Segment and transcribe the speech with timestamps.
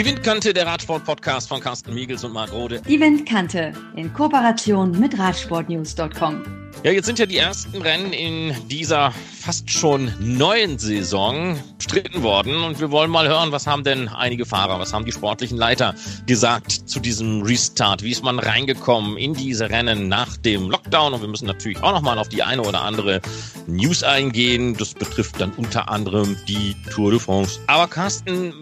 [0.00, 2.80] Die Windkante, der Radsport-Podcast von Carsten Miegels und Marc Rode.
[2.88, 6.59] Die Windkante in Kooperation mit Radsportnews.com.
[6.82, 12.62] Ja, jetzt sind ja die ersten Rennen in dieser fast schon neuen Saison bestritten worden
[12.64, 15.94] und wir wollen mal hören, was haben denn einige Fahrer, was haben die sportlichen Leiter
[16.26, 18.02] gesagt zu diesem Restart?
[18.02, 21.12] Wie ist man reingekommen in diese Rennen nach dem Lockdown?
[21.12, 23.20] Und wir müssen natürlich auch nochmal auf die eine oder andere
[23.66, 24.74] News eingehen.
[24.78, 27.60] Das betrifft dann unter anderem die Tour de France.
[27.66, 28.54] Aber Carsten,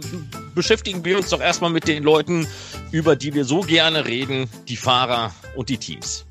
[0.56, 2.48] beschäftigen wir uns doch erstmal mit den Leuten,
[2.90, 6.26] über die wir so gerne reden, die Fahrer und die Teams.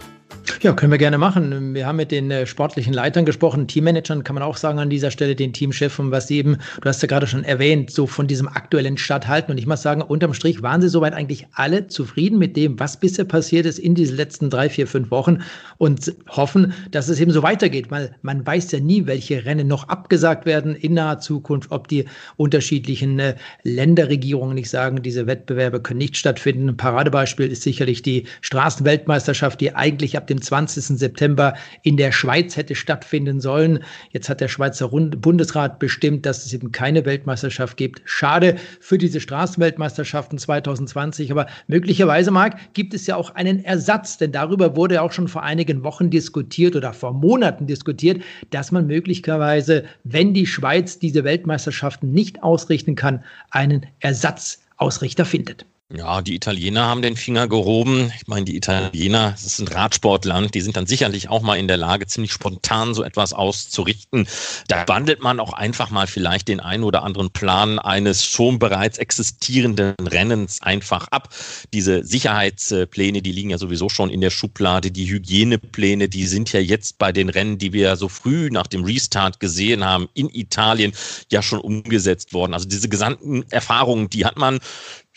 [0.61, 1.75] Ja, können wir gerne machen.
[1.75, 5.11] Wir haben mit den äh, sportlichen Leitern gesprochen, Teammanagern kann man auch sagen an dieser
[5.11, 8.27] Stelle, den Teamchef und was sie eben, du hast ja gerade schon erwähnt, so von
[8.27, 9.51] diesem aktuellen Start halten.
[9.51, 12.99] Und ich muss sagen, unterm Strich waren sie soweit eigentlich alle zufrieden mit dem, was
[12.99, 15.39] bisher passiert ist in diesen letzten drei, vier, fünf Wochen
[15.77, 19.89] und hoffen, dass es eben so weitergeht, weil man weiß ja nie, welche Rennen noch
[19.89, 22.05] abgesagt werden in naher Zukunft, ob die
[22.37, 26.69] unterschiedlichen äh, Länderregierungen nicht sagen, diese Wettbewerbe können nicht stattfinden.
[26.69, 30.97] Ein Paradebeispiel ist sicherlich die Straßenweltmeisterschaft, die eigentlich ab dem 20.
[30.97, 33.83] September in der Schweiz hätte stattfinden sollen.
[34.11, 38.01] Jetzt hat der Schweizer Bundesrat bestimmt, dass es eben keine Weltmeisterschaft gibt.
[38.05, 44.31] Schade für diese Straßenweltmeisterschaften 2020, aber möglicherweise, Marc, gibt es ja auch einen Ersatz, denn
[44.31, 48.21] darüber wurde auch schon vor einigen Wochen diskutiert oder vor Monaten diskutiert,
[48.51, 55.65] dass man möglicherweise, wenn die Schweiz diese Weltmeisterschaften nicht ausrichten kann, einen Ersatzausrichter findet.
[55.95, 58.11] Ja, die Italiener haben den Finger gehoben.
[58.17, 61.69] Ich meine, die Italiener, das ist ein Radsportland, die sind dann sicherlich auch mal in
[61.69, 64.27] der Lage, ziemlich spontan so etwas auszurichten.
[64.67, 68.97] Da wandelt man auch einfach mal vielleicht den einen oder anderen Plan eines schon bereits
[68.97, 71.33] existierenden Rennens einfach ab.
[71.71, 74.91] Diese Sicherheitspläne, die liegen ja sowieso schon in der Schublade.
[74.91, 78.83] Die Hygienepläne, die sind ja jetzt bei den Rennen, die wir so früh nach dem
[78.83, 80.91] Restart gesehen haben, in Italien
[81.31, 82.53] ja schon umgesetzt worden.
[82.53, 84.59] Also diese gesamten Erfahrungen, die hat man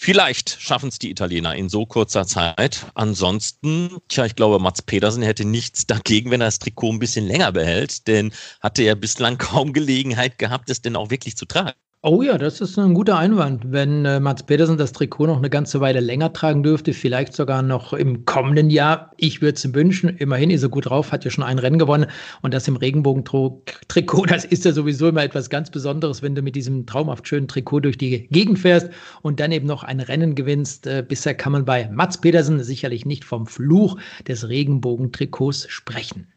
[0.02, 2.86] Vielleicht schaffen es die Italiener in so kurzer Zeit.
[2.94, 7.26] Ansonsten, tja, ich glaube, Mats Pedersen hätte nichts dagegen, wenn er das Trikot ein bisschen
[7.26, 11.76] länger behält, denn hatte er bislang kaum Gelegenheit gehabt, es denn auch wirklich zu tragen.
[12.02, 13.72] Oh ja, das ist ein guter Einwand.
[13.72, 17.60] Wenn äh, Mats Pedersen das Trikot noch eine ganze Weile länger tragen dürfte, vielleicht sogar
[17.60, 20.08] noch im kommenden Jahr, ich würde es ihm wünschen.
[20.16, 22.06] Immerhin ist er gut drauf, hat ja schon ein Rennen gewonnen.
[22.40, 26.56] Und das im Regenbogen-Trikot, das ist ja sowieso immer etwas ganz Besonderes, wenn du mit
[26.56, 28.88] diesem traumhaft schönen Trikot durch die Gegend fährst
[29.20, 30.86] und dann eben noch ein Rennen gewinnst.
[30.86, 36.28] Äh, bisher kann man bei Mats Pedersen sicherlich nicht vom Fluch des Regenbogen-Trikots sprechen.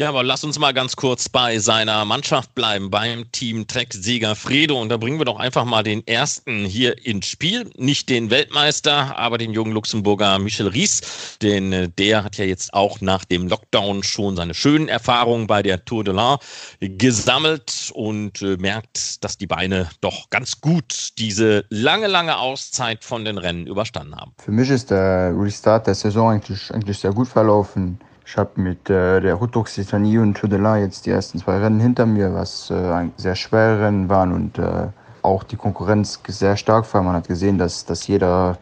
[0.00, 4.80] Ja, aber lass uns mal ganz kurz bei seiner Mannschaft bleiben, beim Team Trek-Sieger Fredo.
[4.80, 7.70] Und da bringen wir doch einfach mal den ersten hier ins Spiel.
[7.76, 11.36] Nicht den Weltmeister, aber den jungen Luxemburger Michel Ries.
[11.42, 15.62] Denn äh, der hat ja jetzt auch nach dem Lockdown schon seine schönen Erfahrungen bei
[15.62, 16.38] der Tour de l'Ain
[16.80, 23.26] gesammelt und äh, merkt, dass die Beine doch ganz gut diese lange, lange Auszeit von
[23.26, 24.32] den Rennen überstanden haben.
[24.42, 28.00] Für mich ist der Restart der Saison eigentlich, eigentlich sehr gut verlaufen.
[28.30, 31.58] Ich habe mit äh, der Route d'Occitanie und Tour de la jetzt die ersten zwei
[31.58, 34.86] Rennen hinter mir, was äh, sehr schwere Rennen waren und äh,
[35.22, 37.02] auch die Konkurrenz sehr stark war.
[37.02, 38.56] Man hat gesehen, dass, dass jeder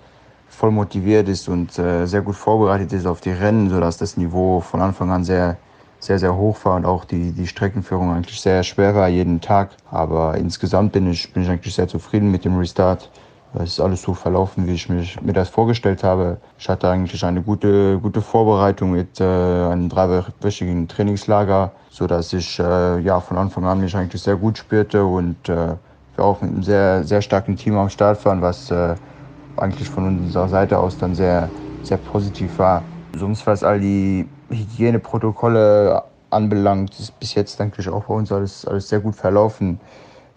[0.48, 4.60] voll motiviert ist und äh, sehr gut vorbereitet ist auf die Rennen, sodass das Niveau
[4.60, 5.58] von Anfang an sehr,
[6.00, 9.72] sehr, sehr hoch war und auch die, die Streckenführung eigentlich sehr schwer war jeden Tag.
[9.90, 13.10] Aber insgesamt bin ich, bin ich eigentlich sehr zufrieden mit dem Restart.
[13.54, 16.36] Es ist alles so verlaufen, wie ich mir das vorgestellt habe.
[16.58, 22.58] Ich hatte eigentlich eine gute, gute Vorbereitung mit äh, einem dreiwöchigen Trainingslager, so dass ich
[22.58, 25.74] äh, ja, von Anfang an mich eigentlich sehr gut spürte und äh,
[26.14, 28.94] wir auch mit einem sehr, sehr starken Team am Start waren, was äh,
[29.56, 31.48] eigentlich von unserer Seite aus dann sehr,
[31.82, 32.82] sehr positiv war.
[33.16, 38.88] Sonst was all die Hygieneprotokolle anbelangt, ist bis jetzt eigentlich auch bei uns alles, alles
[38.88, 39.80] sehr gut verlaufen.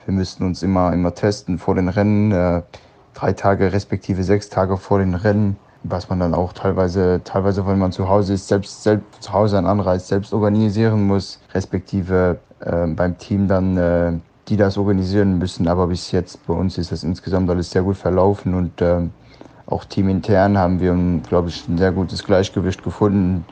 [0.06, 2.64] Wir müssten uns immer, immer testen vor den Rennen.
[3.14, 7.80] Drei Tage respektive sechs Tage vor den Rennen, was man dann auch teilweise, teilweise, wenn
[7.80, 12.88] man zu Hause ist, selbst, selbst zu Hause einen Anreiz selbst organisieren muss, respektive äh,
[12.88, 14.14] beim Team dann äh,
[14.48, 15.68] die das organisieren müssen.
[15.68, 19.02] Aber bis jetzt bei uns ist das insgesamt alles sehr gut verlaufen und äh,
[19.66, 20.94] auch teamintern haben wir,
[21.28, 23.46] glaube ich, ein sehr gutes Gleichgewicht gefunden,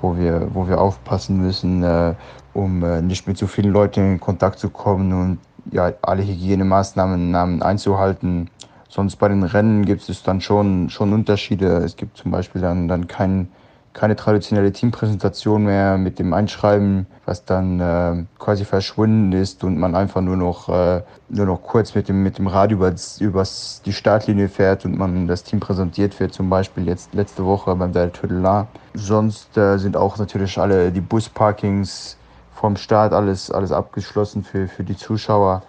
[0.00, 2.14] wo wir, wo wir aufpassen müssen, äh,
[2.52, 5.38] um äh, nicht mit so vielen Leuten in Kontakt zu kommen und
[5.72, 8.50] ja, alle Hygienemaßnahmen einzuhalten.
[8.94, 11.78] Sonst bei den Rennen gibt es dann schon, schon Unterschiede.
[11.78, 13.48] Es gibt zum Beispiel dann, dann kein,
[13.92, 19.96] keine traditionelle Teampräsentation mehr mit dem Einschreiben, was dann äh, quasi verschwunden ist und man
[19.96, 23.92] einfach nur noch, äh, nur noch kurz mit dem, mit dem Rad über übers die
[23.92, 28.10] Startlinie fährt und man das Team präsentiert wird, zum Beispiel jetzt letzte Woche beim Del
[28.10, 28.68] Tüdelar.
[28.94, 32.16] Sonst äh, sind auch natürlich alle die Busparkings
[32.54, 35.64] vom Start alles, alles abgeschlossen für, für die Zuschauer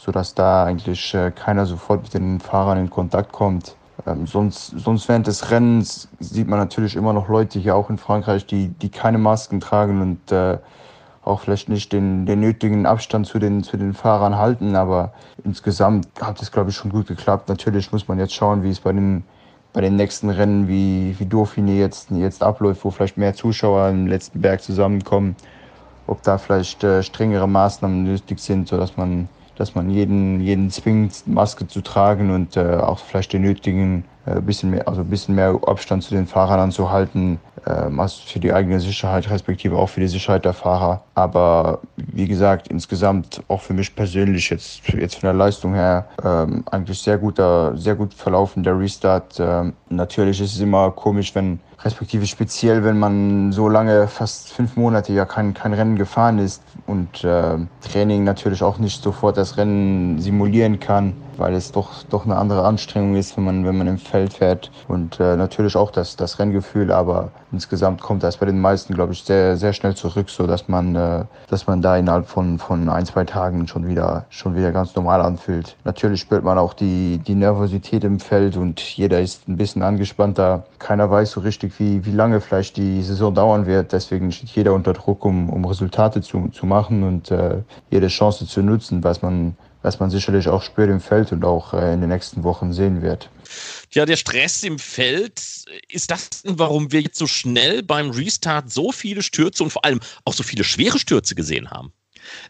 [0.00, 3.76] sodass da eigentlich äh, keiner sofort mit den Fahrern in Kontakt kommt.
[4.06, 7.98] Ähm, sonst, sonst während des Rennens sieht man natürlich immer noch Leute hier auch in
[7.98, 10.56] Frankreich, die, die keine Masken tragen und äh,
[11.22, 14.74] auch vielleicht nicht den, den nötigen Abstand zu den, zu den Fahrern halten.
[14.74, 15.12] Aber
[15.44, 17.50] insgesamt hat es, glaube ich, schon gut geklappt.
[17.50, 19.22] Natürlich muss man jetzt schauen, wie es bei den,
[19.74, 24.06] bei den nächsten Rennen wie, wie Dauphiné jetzt, jetzt abläuft, wo vielleicht mehr Zuschauer im
[24.06, 25.36] letzten Berg zusammenkommen.
[26.06, 31.26] Ob da vielleicht äh, strengere Maßnahmen nötig sind, sodass man dass man jeden, jeden zwingt,
[31.26, 35.58] Maske zu tragen und äh, auch vielleicht den nötigen äh, bisschen mehr, also bisschen mehr
[35.66, 40.44] Abstand zu den Fahrern anzuhalten, äh, für die eigene Sicherheit, respektive auch für die Sicherheit
[40.44, 41.02] der Fahrer.
[41.14, 46.64] Aber wie gesagt, insgesamt auch für mich persönlich jetzt, jetzt von der Leistung her ähm,
[46.70, 49.38] eigentlich sehr guter, sehr gut verlaufen der Restart.
[49.38, 54.76] Ähm, natürlich ist es immer komisch, wenn respektive speziell, wenn man so lange, fast fünf
[54.76, 59.56] Monate ja kein, kein Rennen gefahren ist und äh, Training natürlich auch nicht sofort das
[59.56, 63.86] Rennen simulieren kann weil es doch, doch eine andere Anstrengung ist, wenn man, wenn man
[63.88, 64.70] im Feld fährt.
[64.86, 69.12] Und äh, natürlich auch das, das Renngefühl, aber insgesamt kommt das bei den meisten, glaube
[69.12, 72.88] ich, sehr, sehr schnell zurück, so dass man, äh, dass man da innerhalb von, von
[72.88, 75.76] ein, zwei Tagen schon wieder, schon wieder ganz normal anfühlt.
[75.84, 80.64] Natürlich spürt man auch die, die Nervosität im Feld und jeder ist ein bisschen angespannter.
[80.78, 83.92] Keiner weiß so richtig, wie, wie lange vielleicht die Saison dauern wird.
[83.92, 88.46] Deswegen steht jeder unter Druck, um, um Resultate zu, zu machen und äh, jede Chance
[88.46, 92.00] zu nutzen, was man, was man sicherlich auch spürt im Feld und auch äh, in
[92.00, 93.30] den nächsten Wochen sehen wird.
[93.92, 95.40] Ja, der Stress im Feld,
[95.88, 100.00] ist das, warum wir jetzt so schnell beim Restart so viele Stürze und vor allem
[100.24, 101.92] auch so viele schwere Stürze gesehen haben?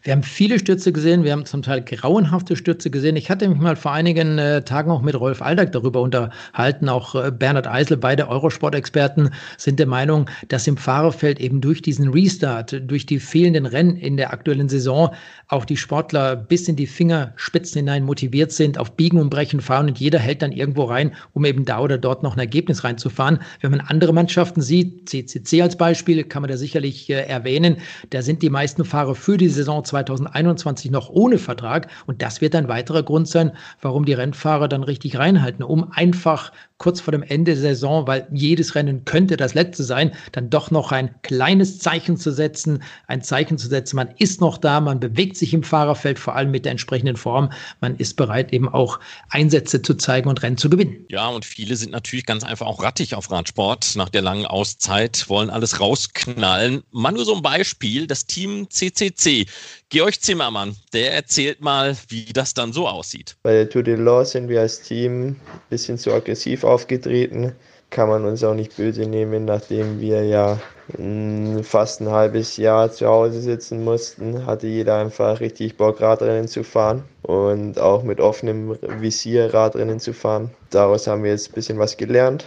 [0.03, 3.15] Wir haben viele Stürze gesehen, wir haben zum Teil grauenhafte Stürze gesehen.
[3.15, 6.89] Ich hatte mich mal vor einigen äh, Tagen auch mit Rolf Aldag darüber unterhalten.
[6.89, 12.09] Auch äh, Bernhard Eisel, beide Eurosport-Experten, sind der Meinung, dass im Fahrerfeld eben durch diesen
[12.09, 15.11] Restart, durch die fehlenden Rennen in der aktuellen Saison
[15.47, 19.87] auch die Sportler bis in die Fingerspitzen hinein motiviert sind, auf Biegen und Brechen fahren
[19.87, 23.39] und jeder hält dann irgendwo rein, um eben da oder dort noch ein Ergebnis reinzufahren.
[23.61, 27.77] Wenn man andere Mannschaften sieht, CCC als Beispiel, kann man da sicherlich äh, erwähnen,
[28.09, 31.87] da sind die meisten Fahrer für die Saison Saison 2021 noch ohne Vertrag.
[32.05, 33.51] Und das wird ein weiterer Grund sein,
[33.81, 38.27] warum die Rennfahrer dann richtig reinhalten, um einfach kurz vor dem Ende der Saison, weil
[38.31, 43.21] jedes Rennen könnte das letzte sein, dann doch noch ein kleines Zeichen zu setzen, ein
[43.21, 46.65] Zeichen zu setzen, man ist noch da, man bewegt sich im Fahrerfeld, vor allem mit
[46.65, 47.51] der entsprechenden Form,
[47.81, 48.99] man ist bereit eben auch
[49.29, 51.05] Einsätze zu zeigen und Rennen zu gewinnen.
[51.09, 55.29] Ja, und viele sind natürlich ganz einfach auch rattig auf Radsport nach der langen Auszeit,
[55.29, 56.81] wollen alles rausknallen.
[56.89, 59.45] Mal nur so ein Beispiel, das Team CCC.
[59.91, 63.35] Georg Zimmermann, der erzählt mal, wie das dann so aussieht.
[63.43, 65.35] Bei der Tour de Law sind wir als Team ein
[65.69, 67.53] bisschen zu aggressiv aufgetreten.
[67.89, 70.61] Kann man uns auch nicht böse nehmen, nachdem wir ja
[70.95, 76.47] hm, fast ein halbes Jahr zu Hause sitzen mussten, hatte jeder einfach richtig Bock, Radrennen
[76.47, 80.51] zu fahren und auch mit offenem Visier Radrennen zu fahren.
[80.69, 82.45] Daraus haben wir jetzt ein bisschen was gelernt.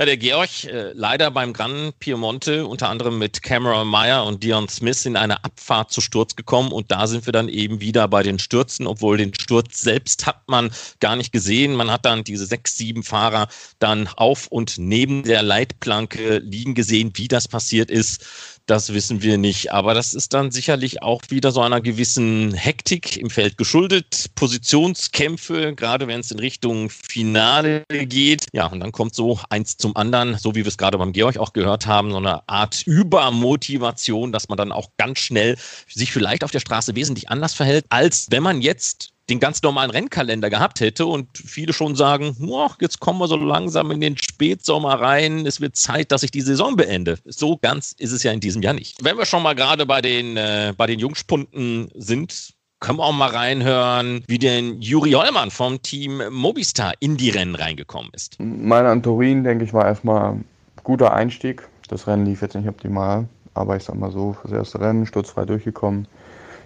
[0.00, 4.66] Ja, der Georg äh, leider beim Gran Piemonte unter anderem mit Cameron Meyer und Dion
[4.66, 8.22] Smith in einer Abfahrt zu Sturz gekommen und da sind wir dann eben wieder bei
[8.22, 10.70] den Stürzen, obwohl den Sturz selbst hat man
[11.00, 11.74] gar nicht gesehen.
[11.74, 13.48] Man hat dann diese sechs, sieben Fahrer
[13.78, 18.24] dann auf und neben der Leitplanke liegen gesehen, wie das passiert ist.
[18.70, 19.72] Das wissen wir nicht.
[19.72, 24.30] Aber das ist dann sicherlich auch wieder so einer gewissen Hektik im Feld geschuldet.
[24.36, 28.46] Positionskämpfe, gerade wenn es in Richtung Finale geht.
[28.52, 31.36] Ja, und dann kommt so eins zum anderen, so wie wir es gerade beim Georg
[31.38, 35.56] auch gehört haben, so eine Art Übermotivation, dass man dann auch ganz schnell
[35.88, 39.90] sich vielleicht auf der Straße wesentlich anders verhält, als wenn man jetzt den ganz normalen
[39.90, 42.36] Rennkalender gehabt hätte und viele schon sagen,
[42.80, 46.40] jetzt kommen wir so langsam in den Spätsommer rein, es wird Zeit, dass ich die
[46.40, 47.18] Saison beende.
[47.24, 49.02] So ganz ist es ja in diesem Jahr nicht.
[49.02, 53.12] Wenn wir schon mal gerade bei den, äh, bei den Jungspunten sind, können wir auch
[53.12, 58.36] mal reinhören, wie denn Juri Hollmann vom Team Mobistar in die Rennen reingekommen ist.
[58.40, 60.38] Meine an Turin, denke ich, war erstmal
[60.82, 61.68] guter Einstieg.
[61.88, 65.44] Das Rennen lief jetzt nicht optimal, aber ich sag mal so, fürs erste Rennen sturzfrei
[65.44, 66.08] durchgekommen.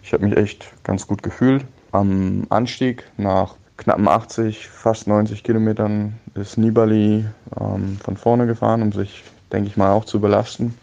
[0.02, 1.64] Ich habe mich echt ganz gut gefühlt.
[1.94, 7.24] Am Anstieg nach knappen 80, fast 90 Kilometern ist Nibali
[7.60, 9.22] ähm, von vorne gefahren, um sich,
[9.52, 10.76] denke ich mal, auch zu belasten.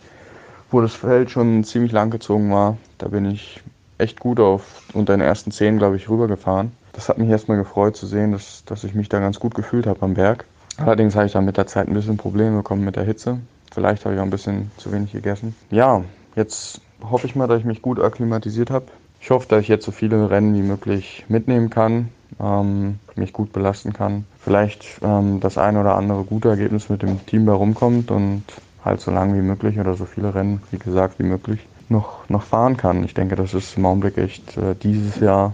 [0.70, 3.60] Wo das Feld schon ziemlich lang gezogen war, da bin ich
[3.98, 6.72] echt gut auf unter den ersten 10, glaube ich, rübergefahren.
[6.94, 9.88] Das hat mich erstmal gefreut zu sehen, dass, dass ich mich da ganz gut gefühlt
[9.88, 10.46] habe am Berg.
[10.78, 13.38] Allerdings habe ich dann mit der Zeit ein bisschen Probleme bekommen mit der Hitze.
[13.74, 15.58] Vielleicht habe ich auch ein bisschen zu wenig gegessen.
[15.72, 16.06] Ja,
[16.38, 18.86] jetzt hoffe ich mal, dass ich mich gut akklimatisiert habe.
[19.22, 22.10] Ich hoffe, dass ich jetzt so viele Rennen wie möglich mitnehmen kann,
[22.40, 24.26] ähm, mich gut belasten kann.
[24.40, 28.44] Vielleicht ähm, das eine oder andere gute Ergebnis mit dem Team herumkommt und
[28.84, 32.42] halt so lange wie möglich oder so viele Rennen, wie gesagt, wie möglich noch, noch
[32.42, 33.04] fahren kann.
[33.04, 35.54] Ich denke, das ist im Augenblick echt äh, dieses Jahr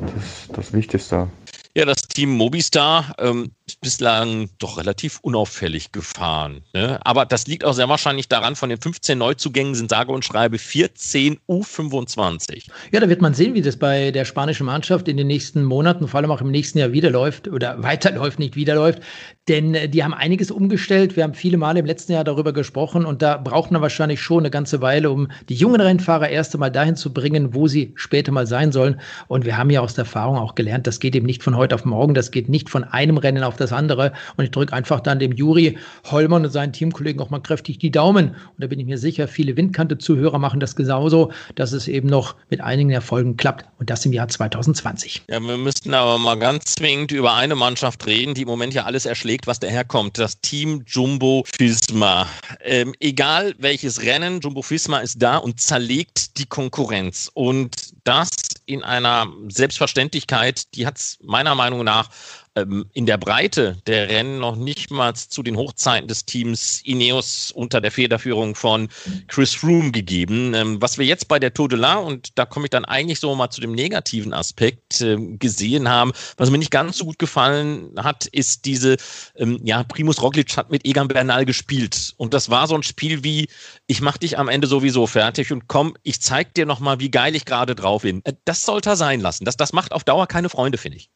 [0.00, 1.28] das, das Wichtigste.
[1.76, 6.62] Ja, das Team Mobistar ähm, ist bislang doch relativ unauffällig gefahren.
[6.72, 6.98] Ne?
[7.04, 10.56] Aber das liegt auch sehr wahrscheinlich daran, von den 15 Neuzugängen sind sage und schreibe
[10.56, 12.68] 14 U25.
[12.92, 16.08] Ja, da wird man sehen, wie das bei der spanischen Mannschaft in den nächsten Monaten,
[16.08, 19.02] vor allem auch im nächsten Jahr wieder läuft oder weiterläuft, nicht wieder läuft.
[19.48, 21.14] Denn äh, die haben einiges umgestellt.
[21.14, 24.38] Wir haben viele Male im letzten Jahr darüber gesprochen und da braucht man wahrscheinlich schon
[24.38, 28.32] eine ganze Weile, um die jungen Rennfahrer erst einmal dahin zu bringen, wo sie später
[28.32, 28.98] mal sein sollen.
[29.28, 31.65] Und wir haben ja aus der Erfahrung auch gelernt, das geht eben nicht von heute
[31.66, 32.14] heute auf morgen.
[32.14, 34.12] Das geht nicht von einem Rennen auf das andere.
[34.36, 35.76] Und ich drücke einfach dann dem Juri
[36.08, 38.28] Hollmann und seinen Teamkollegen auch mal kräftig die Daumen.
[38.28, 42.36] Und da bin ich mir sicher, viele Windkante-Zuhörer machen das genauso, dass es eben noch
[42.50, 43.66] mit einigen Erfolgen klappt.
[43.80, 45.22] Und das im Jahr 2020.
[45.28, 48.84] Ja, wir müssten aber mal ganz zwingend über eine Mannschaft reden, die im Moment ja
[48.84, 50.18] alles erschlägt, was daherkommt.
[50.18, 52.28] Das Team Jumbo Fisma.
[52.64, 57.28] Ähm, egal welches Rennen, Jumbo Fisma ist da und zerlegt die Konkurrenz.
[57.34, 58.28] Und das
[58.66, 62.08] in einer Selbstverständlichkeit, die hat es meiner Meinung nach
[62.56, 67.52] ähm, in der Breite der Rennen noch nicht mal zu den Hochzeiten des Teams Ineos
[67.52, 68.88] unter der Federführung von
[69.28, 70.54] Chris Froome gegeben.
[70.54, 73.20] Ähm, was wir jetzt bei der Tour de La, und da komme ich dann eigentlich
[73.20, 77.18] so mal zu dem negativen Aspekt äh, gesehen haben, was mir nicht ganz so gut
[77.18, 78.96] gefallen hat, ist diese,
[79.36, 82.14] ähm, ja, Primus Roglic hat mit Egan Bernal gespielt.
[82.16, 83.48] Und das war so ein Spiel wie,
[83.86, 87.36] ich mach dich am Ende sowieso fertig und komm, ich zeig dir nochmal, wie geil
[87.36, 88.24] ich gerade drauf bin.
[88.24, 89.44] Äh, das sollte er sein lassen.
[89.44, 91.10] Das, das macht auf Dauer keine Freunde, finde ich.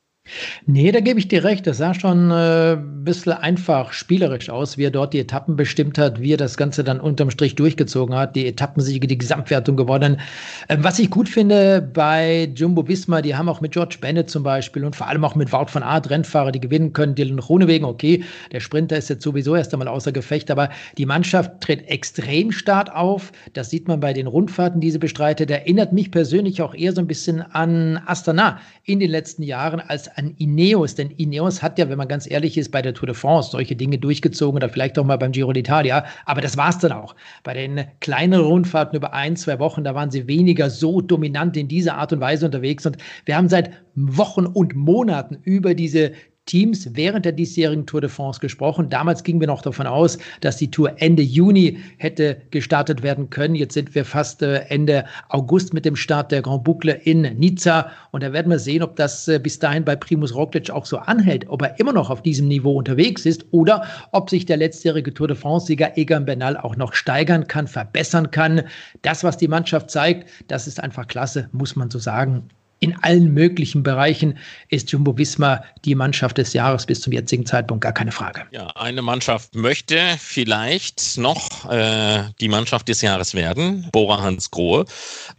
[0.67, 1.67] Nee, da gebe ich dir recht.
[1.67, 5.99] Das sah schon äh, ein bisschen einfach spielerisch aus, wie er dort die Etappen bestimmt
[5.99, 10.21] hat, wie er das Ganze dann unterm Strich durchgezogen hat, die Etappensiege, die Gesamtwertung gewonnen.
[10.69, 14.43] Ähm, was ich gut finde bei Jumbo Visma, die haben auch mit George Bennett zum
[14.43, 17.15] Beispiel und vor allem auch mit Wout van Aert Rennfahrer, die gewinnen können.
[17.15, 18.23] Dylan Groenewegen, okay,
[18.53, 22.95] der Sprinter ist jetzt sowieso erst einmal außer Gefecht, aber die Mannschaft tritt extrem stark
[22.95, 23.33] auf.
[23.55, 25.51] Das sieht man bei den Rundfahrten, die sie bestreitet.
[25.51, 30.10] Erinnert mich persönlich auch eher so ein bisschen an Astana in den letzten Jahren als
[30.17, 33.15] an Ineos, denn Ineos hat ja, wenn man ganz ehrlich ist, bei der Tour de
[33.15, 36.79] France solche Dinge durchgezogen oder vielleicht auch mal beim Giro d'Italia, aber das war es
[36.79, 37.15] dann auch.
[37.43, 41.69] Bei den kleineren Rundfahrten über ein, zwei Wochen, da waren sie weniger so dominant in
[41.69, 46.13] dieser Art und Weise unterwegs und wir haben seit Wochen und Monaten über diese
[46.47, 48.89] Teams während der diesjährigen Tour de France gesprochen.
[48.89, 53.55] Damals gingen wir noch davon aus, dass die Tour Ende Juni hätte gestartet werden können.
[53.55, 57.91] Jetzt sind wir fast äh, Ende August mit dem Start der Grand Boucle in Nizza.
[58.11, 60.99] Und da werden wir sehen, ob das äh, bis dahin bei Primus Roglic auch so
[60.99, 65.15] anhält, ob er immer noch auf diesem Niveau unterwegs ist oder ob sich der letztjährige
[65.15, 68.63] Tour de France-Sieger Egan Bernal auch noch steigern kann, verbessern kann.
[69.03, 72.49] Das, was die Mannschaft zeigt, das ist einfach klasse, muss man so sagen
[72.81, 77.83] in allen möglichen Bereichen ist Jumbo Visma die Mannschaft des Jahres bis zum jetzigen Zeitpunkt,
[77.83, 78.43] gar keine Frage.
[78.51, 84.87] Ja, eine Mannschaft möchte vielleicht noch äh, die Mannschaft des Jahres werden, Bora Hans Grohe.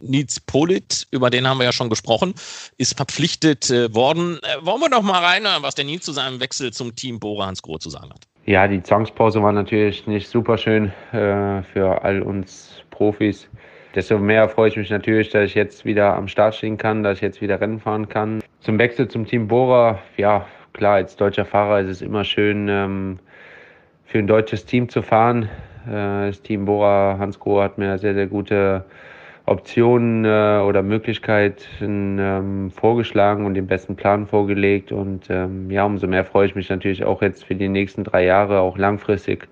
[0.00, 2.34] Nils Polit, über den haben wir ja schon gesprochen,
[2.78, 4.38] ist verpflichtet äh, worden.
[4.42, 7.46] Äh, wollen wir doch mal rein, was der Nils zu seinem Wechsel zum Team Bora
[7.46, 8.28] Hans Grohe zu sagen hat.
[8.46, 13.48] Ja, die Zwangspause war natürlich nicht super schön äh, für all uns Profis.
[13.94, 17.18] Desto mehr freue ich mich natürlich, dass ich jetzt wieder am Start stehen kann, dass
[17.18, 18.42] ich jetzt wieder Rennen fahren kann.
[18.60, 23.18] Zum Wechsel zum Team Bora, ja, klar, als deutscher Fahrer ist es immer schön, ähm,
[24.06, 25.50] für ein deutsches Team zu fahren.
[25.86, 28.86] Äh, das Team Bora Hans Grohe hat mir sehr, sehr gute
[29.44, 34.92] Optionen äh, oder Möglichkeiten ähm, vorgeschlagen und den besten Plan vorgelegt.
[34.92, 38.24] Und ähm, ja, umso mehr freue ich mich natürlich auch jetzt für die nächsten drei
[38.24, 39.48] Jahre, auch langfristig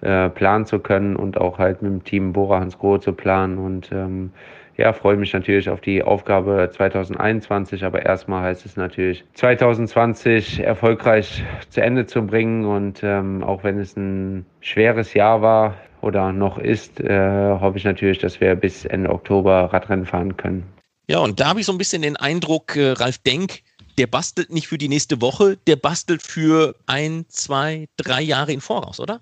[0.00, 3.58] äh, planen zu können und auch halt mit dem Team Bora Hans zu planen.
[3.58, 4.30] Und ähm,
[4.76, 11.42] ja, freue mich natürlich auf die Aufgabe 2021, aber erstmal heißt es natürlich 2020 erfolgreich
[11.68, 12.64] zu Ende zu bringen.
[12.64, 17.84] Und ähm, auch wenn es ein schweres Jahr war oder noch ist, äh, hoffe ich
[17.84, 20.64] natürlich, dass wir bis Ende Oktober Radrennen fahren können.
[21.08, 23.62] Ja, und da habe ich so ein bisschen den Eindruck, äh, Ralf Denk,
[23.98, 28.60] der bastelt nicht für die nächste Woche, der bastelt für ein, zwei, drei Jahre in
[28.60, 29.20] Voraus, oder?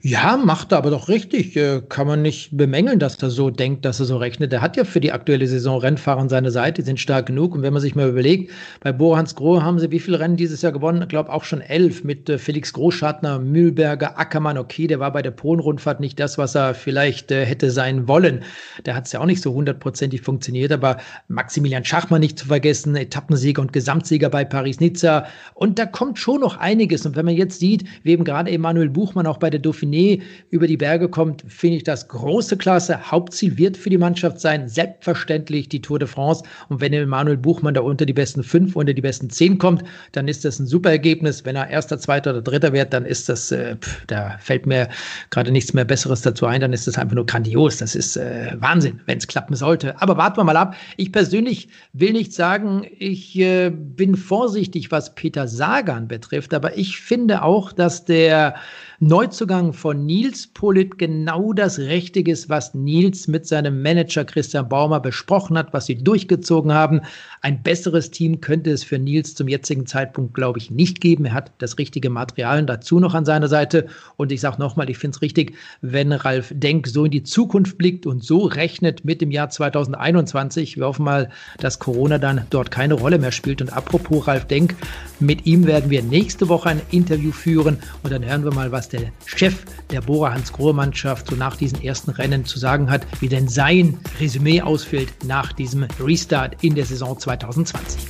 [0.00, 1.56] Ja, macht er aber doch richtig.
[1.56, 4.52] Äh, kann man nicht bemängeln, dass er so denkt, dass er so rechnet.
[4.52, 7.52] Er hat ja für die aktuelle Saison Rennfahrer an seiner Seite, die sind stark genug.
[7.52, 10.62] Und wenn man sich mal überlegt, bei Bohans Grohe haben sie wie viele Rennen dieses
[10.62, 11.02] Jahr gewonnen?
[11.02, 14.56] Ich glaube auch schon elf mit äh, Felix Großschartner, Mühlberger, Ackermann.
[14.56, 18.44] Okay, der war bei der Polen-Rundfahrt nicht das, was er vielleicht äh, hätte sein wollen.
[18.84, 20.70] Der hat es ja auch nicht so hundertprozentig funktioniert.
[20.70, 25.26] Aber Maximilian Schachmann nicht zu vergessen, Etappensieger und Gesamtsieger bei Paris-Nizza.
[25.54, 27.04] Und da kommt schon noch einiges.
[27.04, 30.20] Und wenn man jetzt sieht, wie eben gerade Emanuel Buchmann auch bei der der Dauphiné
[30.50, 33.10] über die Berge kommt, finde ich das große Klasse.
[33.10, 36.42] Hauptziel wird für die Mannschaft sein, selbstverständlich die Tour de France.
[36.68, 39.82] Und wenn Emanuel Buchmann da unter die besten fünf, unter die besten zehn kommt,
[40.12, 41.44] dann ist das ein super Ergebnis.
[41.44, 44.88] Wenn er erster, zweiter oder dritter wird, dann ist das, äh, pff, da fällt mir
[45.30, 47.78] gerade nichts mehr Besseres dazu ein, dann ist das einfach nur grandios.
[47.78, 50.00] Das ist äh, Wahnsinn, wenn es klappen sollte.
[50.00, 50.74] Aber warten wir mal ab.
[50.96, 56.98] Ich persönlich will nicht sagen, ich äh, bin vorsichtig, was Peter Sagan betrifft, aber ich
[56.98, 58.54] finde auch, dass der
[58.98, 65.00] Neuzugang von Nils Polit genau das Richtige ist, was Nils mit seinem Manager Christian Baumer
[65.00, 67.02] besprochen hat, was sie durchgezogen haben.
[67.42, 71.26] Ein besseres Team könnte es für Nils zum jetzigen Zeitpunkt, glaube ich, nicht geben.
[71.26, 73.86] Er hat das richtige Material dazu noch an seiner Seite.
[74.16, 77.76] Und ich sage nochmal, ich finde es richtig, wenn Ralf Denk so in die Zukunft
[77.76, 80.78] blickt und so rechnet mit dem Jahr 2021.
[80.78, 83.60] Wir hoffen mal, dass Corona dann dort keine Rolle mehr spielt.
[83.60, 84.74] Und apropos Ralf Denk,
[85.20, 88.85] mit ihm werden wir nächste Woche ein Interview führen und dann hören wir mal, was
[88.86, 92.90] was der Chef der Bora Hans Grohe Mannschaft so nach diesen ersten Rennen zu sagen
[92.90, 98.06] hat, wie denn sein Resümee ausfällt nach diesem Restart in der Saison 2020.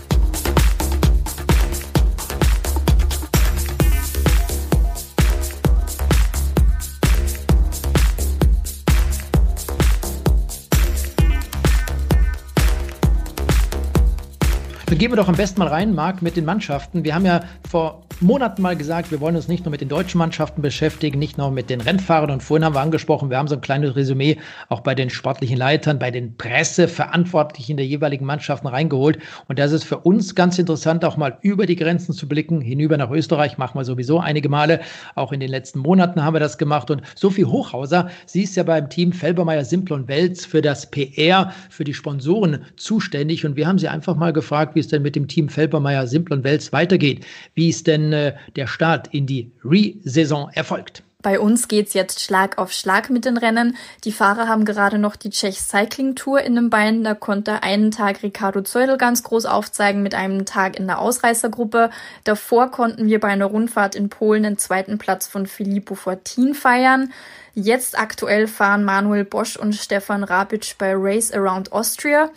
[14.87, 17.03] Dann gehen wir doch am besten mal rein, Marc, mit den Mannschaften.
[17.03, 20.17] Wir haben ja vor Monaten mal gesagt, wir wollen uns nicht nur mit den deutschen
[20.17, 22.31] Mannschaften beschäftigen, nicht nur mit den Rennfahrern.
[22.31, 24.39] Und vorhin haben wir angesprochen, wir haben so ein kleines Resümee
[24.71, 29.19] auch bei den sportlichen Leitern, bei den Presseverantwortlichen der jeweiligen Mannschaften reingeholt.
[29.49, 32.97] Und das ist für uns ganz interessant, auch mal über die Grenzen zu blicken, hinüber
[32.97, 33.59] nach Österreich.
[33.59, 34.81] Machen wir sowieso einige Male.
[35.15, 36.91] Auch in den letzten Monaten haben wir das gemacht.
[36.91, 41.53] Und Sophie Hochhauser, sie ist ja beim Team Felbermeier, Simple und Welz für das PR,
[41.69, 43.45] für die Sponsoren zuständig.
[43.45, 46.35] Und wir haben sie einfach mal gefragt, wie es denn mit dem Team Felbermeier, Simple
[46.35, 51.03] und Wels weitergeht, wie ist denn äh, der Start in die Re-Saison erfolgt.
[51.27, 53.77] Bei uns geht's jetzt Schlag auf Schlag mit den Rennen.
[54.05, 57.03] Die Fahrer haben gerade noch die Czech Cycling Tour in den Beinen.
[57.03, 61.91] Da konnte einen Tag Ricardo Zeudel ganz groß aufzeigen mit einem Tag in der Ausreißergruppe.
[62.23, 67.13] Davor konnten wir bei einer Rundfahrt in Polen den zweiten Platz von Filippo Fortin feiern.
[67.55, 72.31] Jetzt aktuell fahren Manuel Bosch und Stefan Rapic bei Race Around Austria.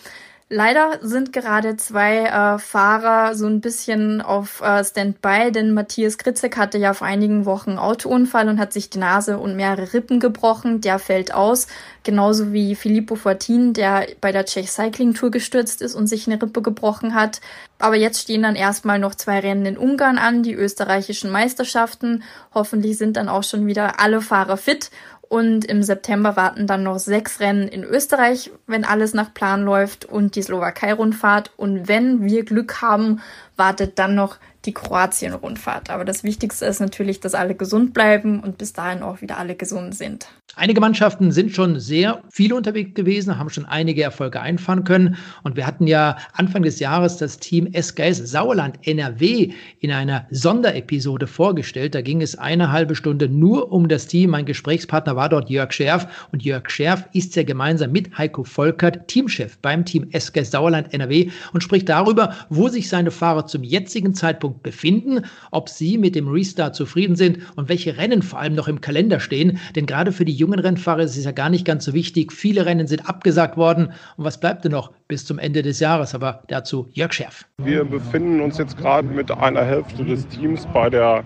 [0.52, 6.58] Leider sind gerade zwei äh, Fahrer so ein bisschen auf äh, Standby, denn Matthias Kritzek
[6.58, 10.82] hatte ja vor einigen Wochen Autounfall und hat sich die Nase und mehrere Rippen gebrochen.
[10.82, 11.68] Der fällt aus,
[12.04, 16.42] genauso wie Filippo Fortin, der bei der Czech Cycling Tour gestürzt ist und sich eine
[16.42, 17.42] Rippe gebrochen hat.
[17.78, 22.24] Aber jetzt stehen dann erstmal noch zwei Rennen in Ungarn an, die österreichischen Meisterschaften.
[22.56, 24.90] Hoffentlich sind dann auch schon wieder alle Fahrer fit
[25.30, 30.06] und im September warten dann noch sechs Rennen in Österreich, wenn alles nach Plan läuft
[30.06, 31.52] und die Slowakei-Rundfahrt.
[31.56, 33.22] Und wenn wir Glück haben,
[33.56, 35.92] wartet dann noch die Kroatien-Rundfahrt.
[35.92, 39.56] Aber das Wichtigste ist natürlich, dass alle gesund bleiben und bis dahin auch wieder alle
[39.56, 40.28] gesund sind.
[40.60, 45.16] Einige Mannschaften sind schon sehr viel unterwegs gewesen, haben schon einige Erfolge einfahren können.
[45.44, 51.28] Und wir hatten ja Anfang des Jahres das Team SKS Sauerland NRW in einer Sonderepisode
[51.28, 51.96] vorgestellt.
[51.96, 54.32] Da ging es eine halbe Stunde nur um das Team.
[54.32, 56.28] Mein Gesprächspartner war dort Jörg Scherf.
[56.34, 61.30] Und Jörg Scherf ist ja gemeinsam mit Heiko Volkert Teamchef beim Team SKS Sauerland NRW
[61.54, 66.28] und spricht darüber, wo sich seine Fahrer zum jetzigen Zeitpunkt befinden, ob sie mit dem
[66.28, 69.58] Restart zufrieden sind und welche Rennen vor allem noch im Kalender stehen.
[69.78, 72.34] Denn gerade für die jungen Rennfahrer ist es ja gar nicht ganz so wichtig.
[72.34, 73.94] Viele Rennen sind abgesagt worden.
[74.18, 76.16] Und was bleibt denn noch bis zum Ende des Jahres?
[76.16, 77.46] Aber dazu Jörg Scherf.
[77.58, 81.26] Wir befinden uns jetzt gerade mit einer Hälfte des Teams bei der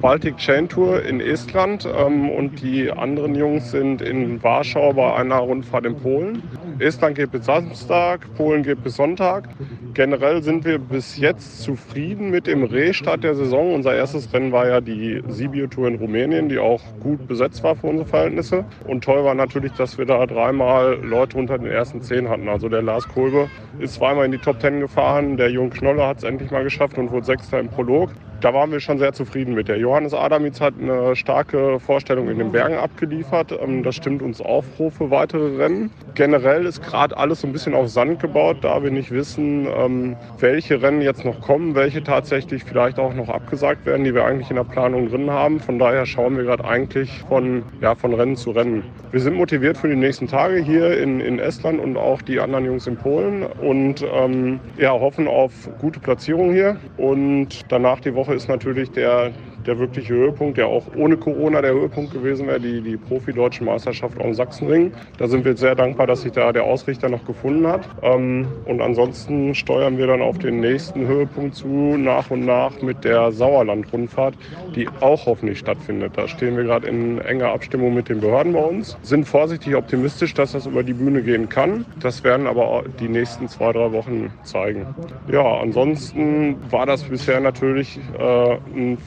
[0.00, 5.38] Baltic Chain Tour in Estland ähm, und die anderen Jungs sind in Warschau bei einer
[5.38, 6.42] Rundfahrt in Polen.
[6.78, 9.48] Estland geht bis Samstag, Polen geht bis Sonntag.
[9.94, 13.74] Generell sind wir bis jetzt zufrieden mit dem Restart der Saison.
[13.74, 17.76] Unser erstes Rennen war ja die Sibiu Tour in Rumänien, die auch gut besetzt war
[17.76, 18.64] für unsere Verhältnisse.
[18.88, 22.48] Und toll war natürlich, dass wir da dreimal Leute unter den ersten zehn hatten.
[22.48, 26.18] Also der Lars Kolbe ist zweimal in die Top Ten gefahren, der Jung Knolle hat
[26.18, 28.10] es endlich mal geschafft und wurde Sechster im Prolog
[28.44, 29.68] da waren wir schon sehr zufrieden mit.
[29.68, 33.58] Der Johannes Adamitz hat eine starke Vorstellung in den Bergen abgeliefert.
[33.58, 35.90] Ähm, das stimmt uns auf für weitere Rennen.
[36.14, 40.16] Generell ist gerade alles so ein bisschen auf Sand gebaut, da wir nicht wissen, ähm,
[40.40, 44.50] welche Rennen jetzt noch kommen, welche tatsächlich vielleicht auch noch abgesagt werden, die wir eigentlich
[44.50, 45.58] in der Planung drin haben.
[45.58, 48.82] Von daher schauen wir gerade eigentlich von, ja, von Rennen zu Rennen.
[49.10, 52.66] Wir sind motiviert für die nächsten Tage hier in, in Estland und auch die anderen
[52.66, 56.76] Jungs in Polen und ähm, ja, hoffen auf gute Platzierung hier.
[56.96, 59.32] Und danach die Woche ist natürlich der
[59.66, 64.20] der wirkliche Höhepunkt, der auch ohne Corona der Höhepunkt gewesen wäre, die, die Profi-Deutschen Meisterschaft
[64.20, 64.92] am Sachsenring.
[65.18, 67.88] Da sind wir sehr dankbar, dass sich da der Ausrichter noch gefunden hat.
[68.02, 73.04] Ähm, und ansonsten steuern wir dann auf den nächsten Höhepunkt zu, nach und nach mit
[73.04, 74.34] der Sauerland-Rundfahrt,
[74.74, 76.12] die auch hoffentlich stattfindet.
[76.16, 80.34] Da stehen wir gerade in enger Abstimmung mit den Behörden bei uns, sind vorsichtig optimistisch,
[80.34, 81.86] dass das über die Bühne gehen kann.
[82.00, 84.86] Das werden aber die nächsten zwei, drei Wochen zeigen.
[85.30, 88.98] Ja, ansonsten war das bisher natürlich äh, ein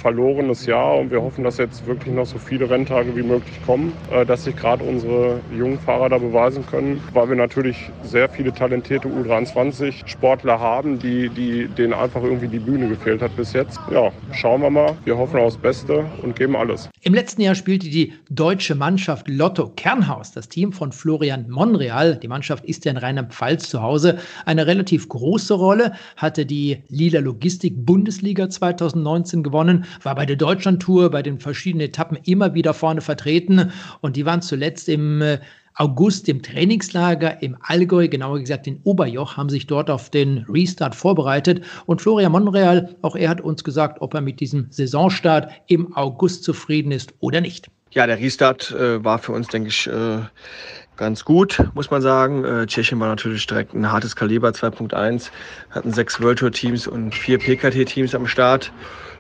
[0.48, 3.94] verlorenes Jahr und wir hoffen, dass jetzt wirklich noch so viele Renntage wie möglich kommen,
[4.12, 8.54] äh, dass sich gerade unsere jungen Fahrer da beweisen können, weil wir natürlich sehr viele
[8.54, 13.80] talentierte U23-Sportler haben, die, die denen einfach irgendwie die Bühne gefehlt hat bis jetzt.
[13.92, 14.96] Ja, schauen wir mal.
[15.06, 16.90] Wir hoffen aufs Beste und geben alles.
[17.02, 22.28] Im letzten Jahr spielte die deutsche Mannschaft Lotto Kernhaus, das Team von Florian Monreal, die
[22.28, 27.86] Mannschaft ist ja in Rheinland-Pfalz zu Hause, eine relativ große Rolle, hatte die Lila Logistik
[27.86, 33.72] Bundesliga 2019 gewonnen, war bei der Deutschlandtour bei den verschiedenen Etappen immer wieder vorne vertreten
[34.02, 35.40] und die waren zuletzt im äh,
[35.78, 40.96] August im Trainingslager im Allgäu, genauer gesagt in Oberjoch, haben sich dort auf den Restart
[40.96, 41.64] vorbereitet.
[41.86, 46.44] Und Florian Monreal, auch er hat uns gesagt, ob er mit diesem Saisonstart im August
[46.44, 47.70] zufrieden ist oder nicht.
[47.92, 50.20] Ja, der Restart äh, war für uns, denke ich, äh,
[50.98, 52.44] ganz gut, muss man sagen.
[52.44, 55.30] Äh, Tschechien war natürlich direkt ein hartes Kaliber 2.1,
[55.70, 58.72] hatten sechs World Tour Teams und vier PKT-Teams am Start.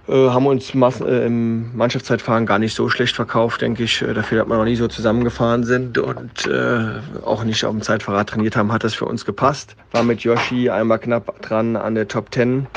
[0.07, 4.01] Äh, haben uns äh, im Mannschaftszeitfahren gar nicht so schlecht verkauft, denke ich.
[4.01, 7.81] Äh, dafür, dass wir noch nie so zusammengefahren sind und äh, auch nicht auf dem
[7.81, 9.75] Zeitfahrrad trainiert haben, hat das für uns gepasst.
[9.91, 12.67] War mit Yoshi einmal knapp dran an der Top 10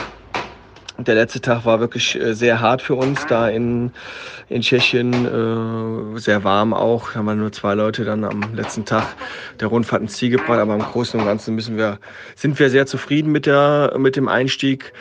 [1.07, 3.91] der letzte Tag war wirklich sehr hart für uns da in,
[4.49, 7.15] in Tschechien, äh, sehr warm auch.
[7.15, 9.05] Haben wir nur zwei Leute dann am letzten Tag
[9.61, 11.99] der Rundfahrt ins Ziel gebracht, aber im Großen und Ganzen müssen wir,
[12.37, 14.93] sind wir sehr zufrieden mit, der, mit dem Einstieg.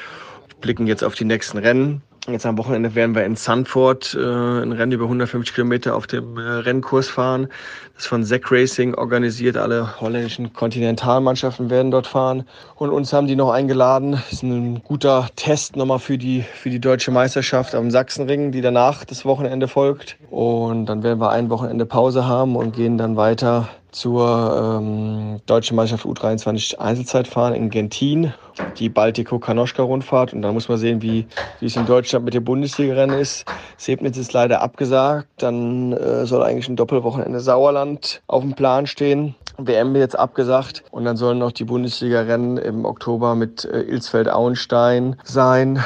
[0.62, 2.02] Blicken jetzt auf die nächsten Rennen.
[2.28, 6.38] Jetzt am Wochenende werden wir in Sanford äh, ein Rennen über 150 Kilometer auf dem
[6.38, 7.48] äh, Rennkurs fahren.
[7.94, 9.58] Das ist von Zack Racing organisiert.
[9.58, 12.44] Alle holländischen Kontinentalmannschaften werden dort fahren.
[12.76, 14.12] Und uns haben die noch eingeladen.
[14.12, 18.62] Das ist ein guter Test nochmal für die, für die deutsche Meisterschaft am Sachsenring, die
[18.62, 20.18] danach das Wochenende folgt.
[20.30, 25.76] Und dann werden wir ein Wochenende Pause haben und gehen dann weiter zur ähm, deutschen
[25.76, 28.34] Meisterschaft U23 Einzelzeitfahren in Gentin,
[28.78, 30.34] die Baltico-Kanoschka-Rundfahrt.
[30.34, 31.28] Und dann muss man sehen, wie,
[31.60, 33.46] wie es in Deutschland mit dem Bundesliga-Rennen ist.
[33.78, 35.28] Sebnitz ist leider abgesagt.
[35.38, 39.36] Dann äh, soll eigentlich ein Doppelwochenende Sauerland auf dem Plan stehen.
[39.58, 40.84] WM jetzt abgesagt.
[40.92, 45.84] Und dann sollen noch die Bundesliga-Rennen im Oktober mit äh, Ilsfeld-Auenstein sein.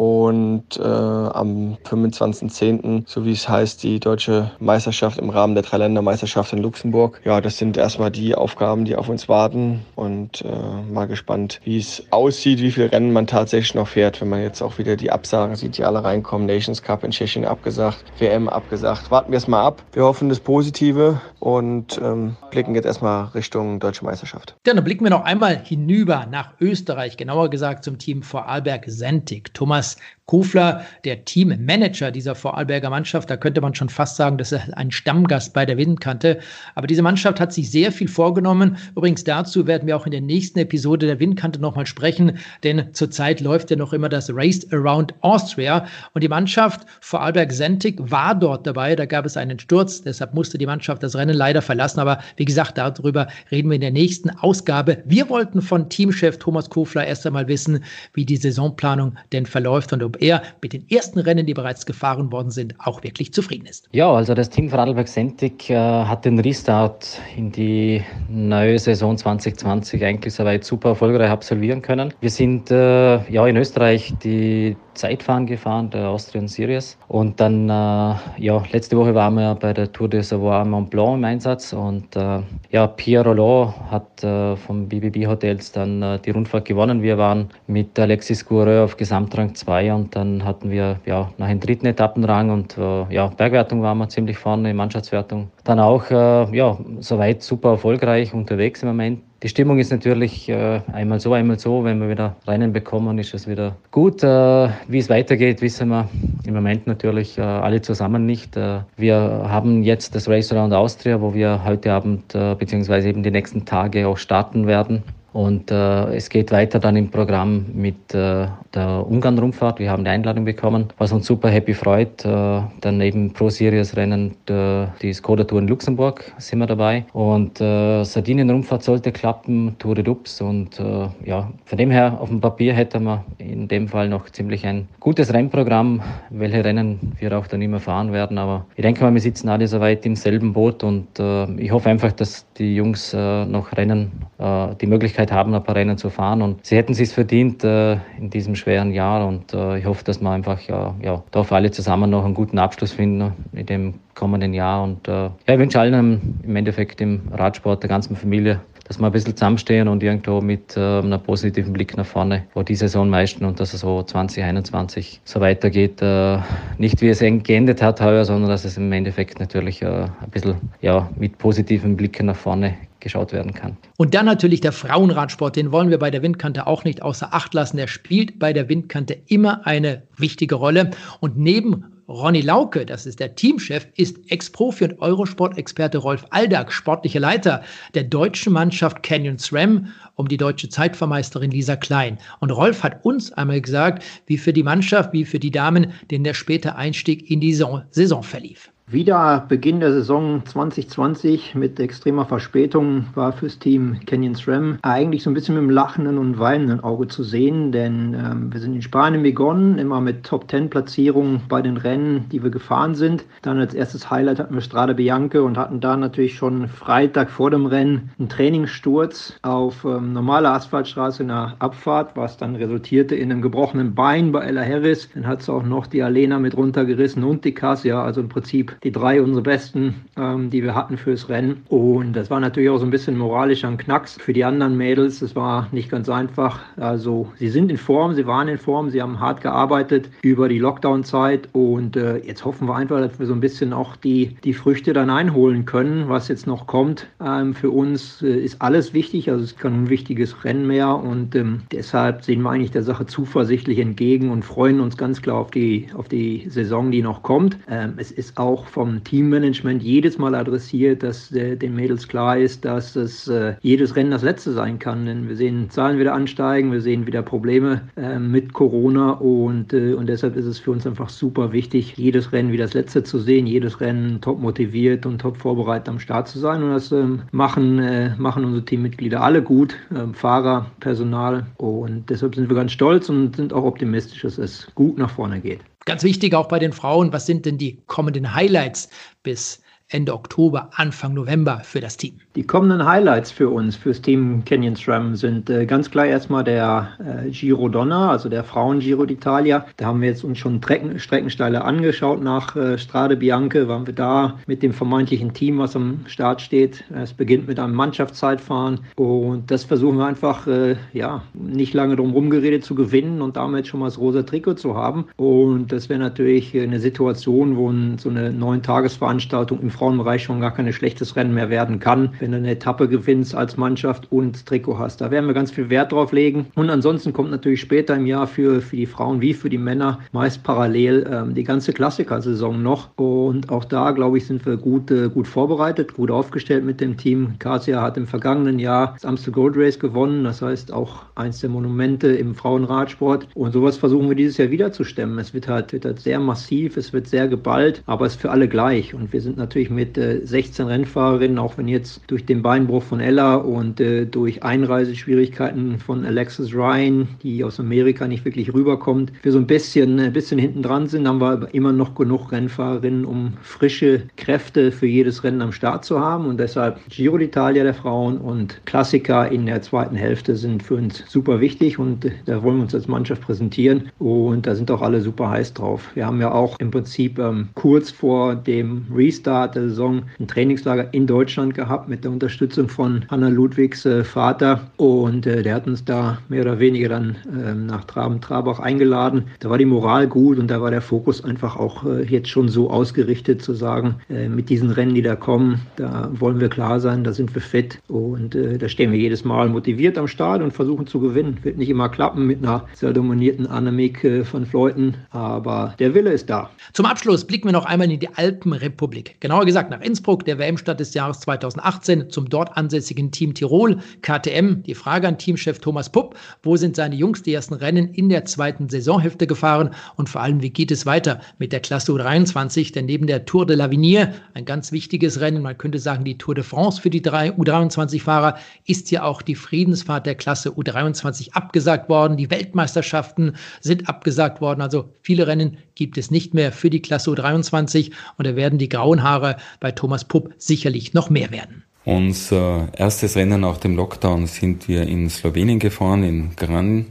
[0.00, 6.54] Und äh, am 25.10., so wie es heißt, die deutsche Meisterschaft im Rahmen der Dreiländermeisterschaft
[6.54, 7.20] in Luxemburg.
[7.22, 9.84] Ja, das sind erstmal die Aufgaben, die auf uns warten.
[9.96, 14.30] Und äh, mal gespannt, wie es aussieht, wie viele Rennen man tatsächlich noch fährt, wenn
[14.30, 16.46] man jetzt auch wieder die Absagen sieht, die alle reinkommen.
[16.46, 19.10] Nations Cup in Tschechien abgesagt, WM abgesagt.
[19.10, 19.82] Warten wir es mal ab.
[19.92, 24.56] Wir hoffen das Positive und ähm, blicken jetzt erstmal Richtung deutsche Meisterschaft.
[24.66, 29.52] Ja, dann blicken wir noch einmal hinüber nach Österreich, genauer gesagt zum Team Vorarlberg Sentig.
[29.90, 33.28] Thomas Kofler, der Teammanager dieser Vorarlberger Mannschaft.
[33.28, 36.38] Da könnte man schon fast sagen, das ist ein Stammgast bei der Windkante.
[36.76, 38.76] Aber diese Mannschaft hat sich sehr viel vorgenommen.
[38.94, 43.40] Übrigens dazu werden wir auch in der nächsten Episode der Windkante nochmal sprechen, denn zurzeit
[43.40, 45.86] läuft ja noch immer das Race Around Austria.
[46.14, 48.94] Und die Mannschaft Vorarlberg Sentig war dort dabei.
[48.94, 51.98] Da gab es einen Sturz, deshalb musste die Mannschaft das Rennen leider verlassen.
[51.98, 55.02] Aber wie gesagt, darüber reden wir in der nächsten Ausgabe.
[55.06, 57.82] Wir wollten von Teamchef Thomas Kofler erst einmal wissen,
[58.14, 62.30] wie die Saisonplanung denn verläuft und ob er mit den ersten Rennen, die bereits gefahren
[62.30, 63.88] worden sind, auch wirklich zufrieden ist.
[63.92, 70.04] Ja, also das Team Vorarlberg Sentig äh, hat den Restart in die neue Saison 2020
[70.04, 72.14] eigentlich soweit super erfolgreich absolvieren können.
[72.20, 76.98] Wir sind äh, ja in Österreich die Zeitfahren gefahren, der Austrian Series.
[77.08, 81.14] Und dann, äh, ja, letzte Woche waren wir bei der Tour de Savoie Mont Blanc
[81.18, 86.30] im Einsatz und äh, ja, Pierre Roland hat äh, vom BBB Hotels dann äh, die
[86.30, 87.02] Rundfahrt gewonnen.
[87.02, 91.60] Wir waren mit Alexis Goureux auf Gesamtrang 2 und dann hatten wir ja nach dem
[91.60, 95.50] dritten Etappenrang und äh, ja, Bergwertung waren wir ziemlich vorne, Mannschaftswertung.
[95.64, 99.20] Dann auch, äh, ja, soweit super erfolgreich unterwegs im Moment.
[99.42, 101.82] Die Stimmung ist natürlich äh, einmal so, einmal so.
[101.82, 104.22] Wenn wir wieder Rennen bekommen, ist es wieder gut.
[104.22, 106.08] Äh, wie es weitergeht, wissen wir
[106.44, 108.56] im Moment natürlich äh, alle zusammen nicht.
[108.56, 113.22] Äh, wir haben jetzt das Race Around Austria, wo wir heute Abend äh, beziehungsweise eben
[113.22, 115.02] die nächsten Tage auch starten werden.
[115.32, 119.78] Und äh, es geht weiter dann im Programm mit äh, der Ungarn-Rundfahrt.
[119.78, 122.24] Wir haben die Einladung bekommen, was uns super happy freut.
[122.24, 127.04] Äh, dann neben Pro-Series-Rennen die Skoda Tour in Luxemburg sind wir dabei.
[127.12, 130.40] Und äh, Sardinien-Rundfahrt sollte klappen, Tour de Dups.
[130.40, 134.28] Und äh, ja, von dem her auf dem Papier hätten wir in dem Fall noch
[134.30, 138.38] ziemlich ein gutes Rennprogramm, welche Rennen wir auch dann immer fahren werden.
[138.38, 141.88] Aber ich denke mal, wir sitzen alle soweit im selben Boot und äh, ich hoffe
[141.88, 144.86] einfach, dass die Jungs äh, noch Rennen, äh, die
[145.20, 146.42] Möglichkeit haben, ein paar Rennen zu fahren.
[146.42, 149.26] Und sie hätten es verdient äh, in diesem schweren Jahr.
[149.26, 152.34] Und äh, ich hoffe, dass wir einfach ja, ja, da für alle zusammen noch einen
[152.34, 154.82] guten Abschluss finden in dem kommenden Jahr.
[154.82, 159.06] Und äh, ja, ich wünsche allen im Endeffekt im Radsport, der ganzen Familie, dass wir
[159.06, 163.08] ein bisschen zusammenstehen und irgendwo mit äh, einem positiven Blick nach vorne, wo die Saison
[163.08, 166.02] meisten und dass es so 2021 so weitergeht.
[166.02, 166.38] Äh,
[166.78, 170.56] nicht wie es geendet hat heuer, sondern dass es im Endeffekt natürlich äh, ein bisschen
[170.80, 173.76] ja, mit positiven Blicken nach vorne geschaut werden kann.
[173.96, 177.54] Und dann natürlich der Frauenradsport, den wollen wir bei der Windkante auch nicht außer Acht
[177.54, 177.76] lassen.
[177.76, 180.90] Der spielt bei der Windkante immer eine wichtige Rolle.
[181.20, 187.20] Und neben Ronny Lauke, das ist der Teamchef, ist Ex-Profi und Eurosport-Experte Rolf Aldag, sportlicher
[187.20, 187.62] Leiter
[187.94, 189.86] der deutschen Mannschaft Canyon SRAM
[190.16, 192.18] um die deutsche Zeitvermeisterin Lisa Klein.
[192.40, 196.24] Und Rolf hat uns einmal gesagt, wie für die Mannschaft, wie für die Damen, denn
[196.24, 198.72] der späte Einstieg in die Saison verlief.
[198.92, 205.30] Wieder Beginn der Saison 2020 mit extremer Verspätung war fürs Team Canyon SRAM eigentlich so
[205.30, 208.82] ein bisschen mit einem lachenden und weinenden Auge zu sehen, denn ähm, wir sind in
[208.82, 213.24] Spanien begonnen, immer mit Top 10 Platzierungen bei den Rennen, die wir gefahren sind.
[213.42, 217.52] Dann als erstes Highlight hatten wir Strade Bianca und hatten da natürlich schon Freitag vor
[217.52, 223.30] dem Rennen einen Trainingssturz auf ähm, normaler Asphaltstraße in der Abfahrt, was dann resultierte in
[223.30, 225.08] einem gebrochenen Bein bei Ella Harris.
[225.14, 228.79] Dann hat es auch noch die Alena mit runtergerissen und die Cassia, also im Prinzip
[228.82, 231.62] die drei unsere besten, ähm, die wir hatten fürs Rennen.
[231.68, 235.20] Und das war natürlich auch so ein bisschen moralisch ein Knacks für die anderen Mädels.
[235.20, 236.60] Das war nicht ganz einfach.
[236.76, 240.58] Also sie sind in Form, sie waren in Form, sie haben hart gearbeitet über die
[240.58, 244.54] Lockdown-Zeit und äh, jetzt hoffen wir einfach, dass wir so ein bisschen auch die, die
[244.54, 247.06] Früchte dann einholen können, was jetzt noch kommt.
[247.24, 251.34] Ähm, für uns äh, ist alles wichtig, also es ist kein wichtiges Rennen mehr und
[251.34, 255.50] ähm, deshalb sehen wir eigentlich der Sache zuversichtlich entgegen und freuen uns ganz klar auf
[255.50, 257.58] die, auf die Saison, die noch kommt.
[257.68, 262.64] Ähm, es ist auch vom Teammanagement jedes Mal adressiert, dass äh, den Mädels klar ist,
[262.64, 265.06] dass es äh, jedes Rennen das letzte sein kann.
[265.06, 269.94] Denn wir sehen Zahlen wieder ansteigen, wir sehen wieder Probleme äh, mit Corona und, äh,
[269.94, 273.18] und deshalb ist es für uns einfach super wichtig, jedes Rennen wie das letzte zu
[273.18, 276.62] sehen, jedes Rennen top motiviert und top vorbereitet am Start zu sein.
[276.62, 281.46] Und das ähm, machen, äh, machen unsere Teammitglieder alle gut, ähm, Fahrer, Personal.
[281.56, 285.40] Und deshalb sind wir ganz stolz und sind auch optimistisch, dass es gut nach vorne
[285.40, 285.60] geht.
[285.90, 288.90] Ganz wichtig auch bei den Frauen, was sind denn die kommenden Highlights
[289.24, 289.60] bis
[289.92, 292.14] Ende Oktober, Anfang November für das Team?
[292.36, 296.90] Die kommenden Highlights für uns, fürs Team Canyon SRAM, sind äh, ganz klar erstmal der
[297.00, 299.64] äh, Giro Donna, also der Frauen-Giro d'Italia.
[299.78, 303.94] Da haben wir jetzt uns schon Trecken, Streckensteile angeschaut nach äh, Strade Bianche, waren wir
[303.94, 306.84] da mit dem vermeintlichen Team, was am Start steht.
[306.94, 312.12] Es beginnt mit einem Mannschaftszeitfahren und das versuchen wir einfach, äh, ja, nicht lange drum
[312.12, 315.06] rumgeredet zu gewinnen und damit schon mal das rosa Trikot zu haben.
[315.16, 320.54] Und das wäre natürlich eine Situation, wo so eine neun Tagesveranstaltung im Frauenbereich schon gar
[320.54, 324.78] kein schlechtes Rennen mehr werden kann wenn du eine Etappe gewinnst als Mannschaft und Trikot
[324.78, 325.00] hast.
[325.00, 326.46] Da werden wir ganz viel Wert drauf legen.
[326.54, 330.00] Und ansonsten kommt natürlich später im Jahr für, für die Frauen wie für die Männer
[330.12, 332.90] meist parallel ähm, die ganze Klassikersaison noch.
[332.96, 336.96] Und auch da, glaube ich, sind wir gut, äh, gut vorbereitet, gut aufgestellt mit dem
[336.96, 337.34] Team.
[337.38, 340.24] Kasia hat im vergangenen Jahr das Amstel Gold Race gewonnen.
[340.24, 343.28] Das heißt auch eins der Monumente im Frauenradsport.
[343.34, 345.18] Und sowas versuchen wir dieses Jahr wieder zu stemmen.
[345.18, 348.30] Es wird halt, wird halt sehr massiv, es wird sehr geballt, aber es ist für
[348.30, 348.94] alle gleich.
[348.94, 353.00] Und wir sind natürlich mit äh, 16 Rennfahrerinnen, auch wenn jetzt durch den Beinbruch von
[353.00, 359.32] Ella und äh, durch Einreiseschwierigkeiten von Alexis Ryan, die aus Amerika nicht wirklich rüberkommt, wir
[359.32, 363.34] so ein bisschen, ein bisschen hinten dran sind, haben wir immer noch genug Rennfahrerinnen, um
[363.42, 366.26] frische Kräfte für jedes Rennen am Start zu haben.
[366.26, 371.04] Und deshalb Giro d'Italia der Frauen und Klassiker in der zweiten Hälfte sind für uns
[371.08, 373.90] super wichtig und äh, da wollen wir uns als Mannschaft präsentieren.
[373.98, 375.90] Und da sind auch alle super heiß drauf.
[375.94, 380.92] Wir haben ja auch im Prinzip ähm, kurz vor dem Restart der Saison ein Trainingslager
[380.92, 384.70] in Deutschland gehabt mit der Unterstützung von Hanna Ludwigs äh, Vater.
[384.76, 389.24] Und äh, der hat uns da mehr oder weniger dann äh, nach Traben-Trabach eingeladen.
[389.40, 392.48] Da war die Moral gut und da war der Fokus einfach auch äh, jetzt schon
[392.48, 396.80] so ausgerichtet zu sagen, äh, mit diesen Rennen, die da kommen, da wollen wir klar
[396.80, 400.42] sein, da sind wir fit und äh, da stehen wir jedes Mal motiviert am Start
[400.42, 401.38] und versuchen zu gewinnen.
[401.42, 406.30] Wird nicht immer klappen mit einer sehr dominierten Annemiek von Fleuten, aber der Wille ist
[406.30, 406.50] da.
[406.72, 409.16] Zum Abschluss blicken wir noch einmal in die Alpenrepublik.
[409.20, 414.62] Genauer gesagt, nach Innsbruck, der WM-Stadt des Jahres 2018, zum dort ansässigen Team Tirol, KTM.
[414.62, 418.24] Die Frage an Teamchef Thomas Pupp, wo sind seine Jungs die ersten Rennen in der
[418.26, 422.72] zweiten Saisonhälfte gefahren und vor allem, wie geht es weiter mit der Klasse U23?
[422.72, 426.36] Denn neben der Tour de l'Avenir, ein ganz wichtiges Rennen, man könnte sagen die Tour
[426.36, 432.16] de France für die U23-Fahrer, ist ja auch die Friedensfahrt der Klasse U23 abgesagt worden.
[432.16, 434.60] Die Weltmeisterschaften sind abgesagt worden.
[434.60, 438.68] Also viele Rennen gibt es nicht mehr für die Klasse U23 und da werden die
[438.68, 439.29] grauen Haare
[439.60, 441.64] bei Thomas Pupp sicherlich noch mehr werden.
[441.84, 446.86] Unser erstes Rennen nach dem Lockdown sind wir in Slowenien gefahren, in Gran.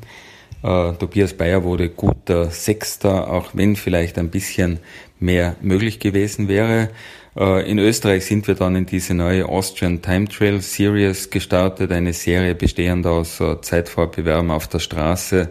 [0.63, 4.79] Äh, Tobias Bayer wurde guter Sechster, auch wenn vielleicht ein bisschen
[5.19, 6.89] mehr möglich gewesen wäre.
[7.37, 12.13] Äh, in Österreich sind wir dann in diese neue Austrian Time Trail Series gestartet, eine
[12.13, 15.49] Serie bestehend aus äh, Zeitfahrbewerben auf der Straße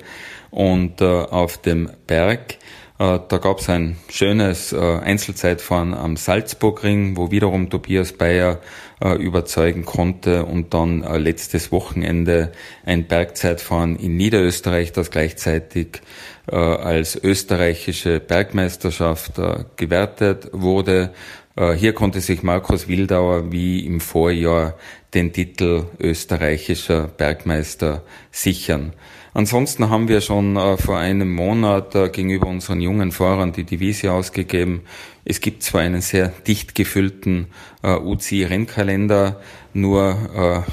[0.50, 2.58] und äh, auf dem Berg.
[2.98, 8.58] Äh, da gab es ein schönes äh, Einzelzeitfahren am Salzburgring, wo wiederum Tobias Bayer
[9.00, 12.50] äh, überzeugen konnte und dann letztes Wochenende
[12.84, 16.00] ein Bergzeitfahren in Niederösterreich, das gleichzeitig
[16.46, 19.34] als österreichische Bergmeisterschaft
[19.76, 21.12] gewertet wurde.
[21.76, 24.78] Hier konnte sich Markus Wildauer wie im Vorjahr
[25.12, 28.94] den Titel österreichischer Bergmeister sichern.
[29.34, 34.12] Ansonsten haben wir schon äh, vor einem Monat äh, gegenüber unseren jungen Fahrern die Devise
[34.12, 34.82] ausgegeben.
[35.24, 37.48] Es gibt zwar einen sehr dicht gefüllten
[37.82, 39.40] äh, UCI-Rennkalender,
[39.74, 40.70] nur äh,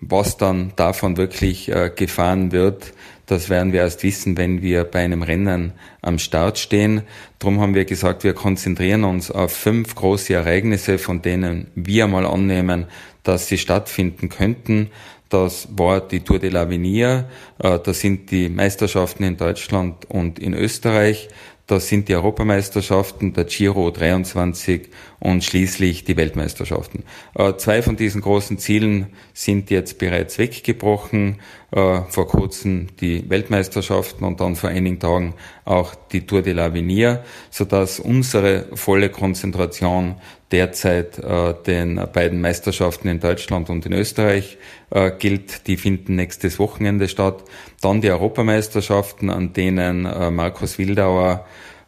[0.00, 2.94] was dann davon wirklich äh, gefahren wird,
[3.30, 5.72] das werden wir erst wissen, wenn wir bei einem Rennen
[6.02, 7.02] am Start stehen.
[7.38, 12.26] Darum haben wir gesagt, wir konzentrieren uns auf fünf große Ereignisse, von denen wir mal
[12.26, 12.86] annehmen,
[13.22, 14.90] dass sie stattfinden könnten.
[15.30, 17.24] Das war die Tour de l'Avenir.
[17.58, 21.28] Äh, das sind die Meisterschaften in Deutschland und in Österreich.
[21.68, 24.88] Das sind die Europameisterschaften, der Giro 23
[25.20, 27.04] und schließlich die Weltmeisterschaften.
[27.36, 31.38] Äh, zwei von diesen großen Zielen sind jetzt bereits weggebrochen.
[31.72, 37.20] Äh, vor kurzem die Weltmeisterschaften und dann vor einigen Tagen auch die Tour de l'Avenir,
[37.50, 40.16] sodass unsere volle Konzentration
[40.50, 44.58] derzeit äh, den beiden Meisterschaften in Deutschland und in Österreich
[44.90, 45.68] äh, gilt.
[45.68, 47.44] Die finden nächstes Wochenende statt.
[47.80, 51.46] Dann die Europameisterschaften, an denen äh, Markus Wildauer,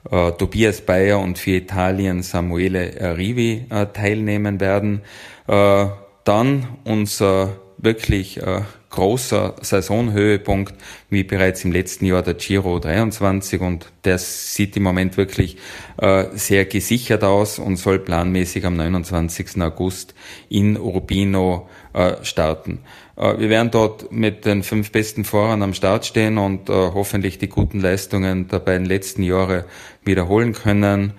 [0.09, 5.03] äh, Tobias Bayer und für Italien Samuele Rivi äh, teilnehmen werden.
[5.49, 5.87] Äh,
[6.23, 10.75] dann unser wirklich äh, großer Saisonhöhepunkt,
[11.11, 15.57] wie bereits im letzten Jahr der Giro 23 und der sieht im Moment wirklich
[15.97, 19.61] äh, sehr gesichert aus und soll planmäßig am 29.
[19.62, 20.14] August
[20.49, 22.81] in Urbino äh, starten.
[23.16, 27.38] Äh, wir werden dort mit den fünf besten Fahrern am Start stehen und äh, hoffentlich
[27.38, 29.64] die guten Leistungen der beiden letzten Jahre
[30.05, 31.14] wiederholen können.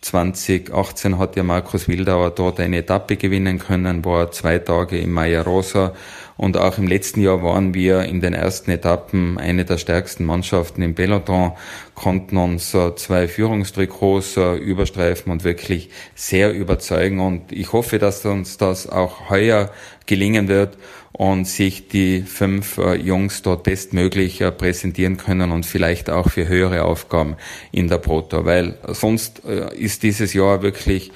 [0.00, 5.12] 2018 äh, hat ja Markus Wildauer dort eine Etappe gewinnen können, war zwei Tage im
[5.12, 5.94] Maya Rosa
[6.40, 10.80] und auch im letzten Jahr waren wir in den ersten Etappen eine der stärksten Mannschaften
[10.80, 11.52] im Peloton,
[11.94, 17.20] konnten uns äh, zwei Führungstrikots äh, überstreifen und wirklich sehr überzeugen.
[17.20, 19.70] Und ich hoffe, dass uns das auch heuer
[20.06, 20.78] gelingen wird
[21.12, 26.84] und sich die fünf äh, Jungs dort bestmöglich präsentieren können und vielleicht auch für höhere
[26.84, 27.36] Aufgaben
[27.70, 31.12] in der Proto, weil sonst ist dieses Jahr wirklich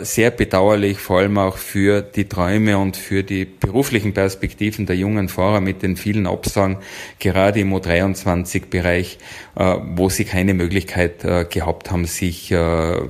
[0.00, 5.28] sehr bedauerlich, vor allem auch für die Träume und für die beruflichen Perspektiven der jungen
[5.28, 6.78] Fahrer mit den vielen Absagen,
[7.18, 9.18] gerade im U23-Bereich,
[9.56, 12.54] äh, wo sie keine Möglichkeit äh, gehabt haben, sich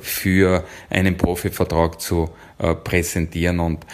[0.00, 2.30] für einen Profivertrag zu
[2.84, 3.60] präsentieren.
[3.60, 3.84] Und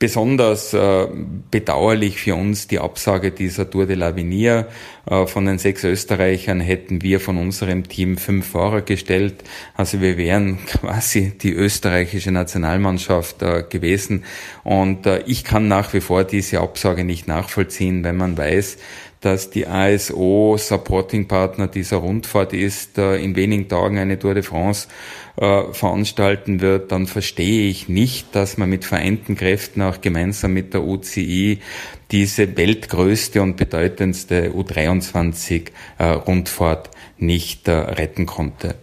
[0.00, 1.08] Besonders äh,
[1.50, 4.66] bedauerlich für uns die Absage dieser Tour de l'Avenir.
[5.10, 9.42] Äh, von den sechs Österreichern hätten wir von unserem Team fünf Fahrer gestellt.
[9.74, 14.24] Also wir wären quasi die österreichische Nationalmannschaft äh, gewesen.
[14.62, 18.78] Und äh, ich kann nach wie vor diese Absage nicht nachvollziehen, wenn man weiß,
[19.20, 24.42] dass die ASO Supporting Partner dieser Rundfahrt ist, äh, in wenigen Tagen eine Tour de
[24.42, 24.88] France
[25.36, 30.74] äh, veranstalten wird, dann verstehe ich nicht, dass man mit vereinten Kräften auch gemeinsam mit
[30.74, 31.58] der UCI
[32.10, 38.74] diese weltgrößte und bedeutendste U23-Rundfahrt äh, nicht äh, retten konnte.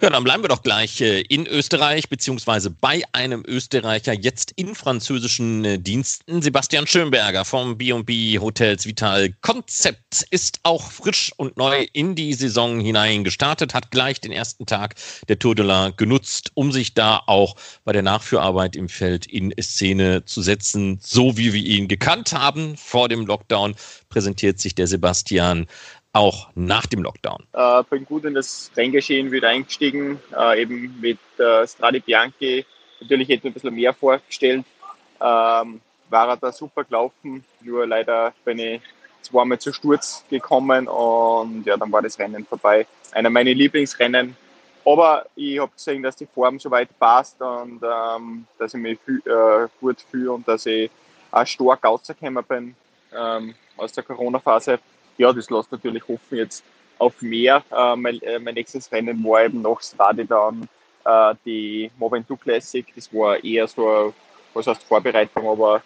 [0.00, 4.74] Ja, dann bleiben wir doch gleich äh, in Österreich, beziehungsweise bei einem Österreicher, jetzt in
[4.74, 6.42] französischen äh, Diensten.
[6.42, 12.80] Sebastian Schönberger vom B&B Hotels Vital Konzept ist auch frisch und neu in die Saison
[12.80, 14.94] hinein gestartet, hat gleich den ersten Tag
[15.28, 19.52] der Tour de la genutzt, um sich da auch bei der Nachführarbeit im Feld in
[19.60, 23.74] Szene zu setzen, so wie wir ihn gekannt haben vor dem Lockdown
[24.08, 25.66] präsentiert sich der Sebastian
[26.12, 27.46] auch nach dem Lockdown?
[27.52, 32.64] Äh, bin gut in das Renngeschehen wieder eingestiegen, äh, eben mit äh, Stradi Bianchi.
[33.00, 34.64] Natürlich hätte ich ein bisschen mehr vorgestellt.
[35.20, 38.82] Ähm, war er da super gelaufen, nur leider bin ich
[39.22, 42.86] zweimal zu Sturz gekommen und ja, dann war das Rennen vorbei.
[43.12, 44.36] Einer meiner Lieblingsrennen.
[44.84, 49.22] Aber ich habe gesehen, dass die Form soweit passt und ähm, dass ich mich viel,
[49.26, 50.90] äh, gut fühle und dass ich
[51.30, 52.74] auch stark rausgekommen bin
[53.14, 54.78] ähm, aus der Corona-Phase.
[55.20, 56.64] Ja, das lässt natürlich hoffen jetzt
[56.96, 57.62] auf mehr.
[57.70, 60.66] Äh, mein, äh, mein, nächstes Rennen war eben nach Strade dann
[61.04, 62.86] äh, die Moventu Classic.
[62.96, 64.14] Das war eher so,
[64.54, 65.82] was heißt Vorbereitung, aber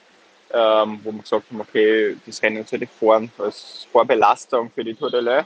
[0.53, 5.11] ähm, wo wir gesagt haben, okay, das Rennen sollte fahren als Vorbelastung für die Tour
[5.11, 5.45] de l'Oeil.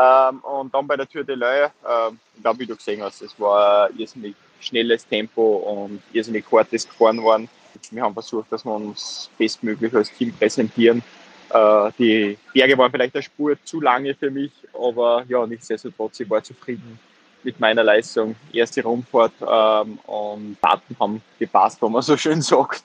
[0.00, 3.22] Ähm, und dann bei der Tour de l'Oeil, äh, ich glaube, wie du gesehen hast,
[3.22, 7.48] es war ein irrsinnig schnelles Tempo und irrsinnig hart ist gefahren worden.
[7.92, 11.04] Wir haben versucht, dass wir uns bestmöglich als Team präsentieren.
[11.52, 16.30] Äh, die Berge waren vielleicht eine Spur zu lange für mich, aber ja, nichtsdestotrotz, ich
[16.30, 16.98] war zufrieden
[17.42, 18.36] mit meiner Leistung.
[18.52, 22.84] Erste Rundfahrt ähm, und Daten haben gepasst, wo man so schön sagt.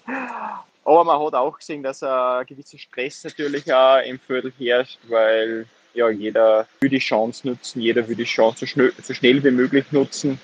[0.84, 5.65] Aber man hat auch gesehen, dass ein gewisser Stress natürlich auch im Viertel herrscht, weil
[5.93, 9.51] ja, jeder will die Chance nutzen, jeder will die Chance so schnell, so schnell wie
[9.51, 10.39] möglich nutzen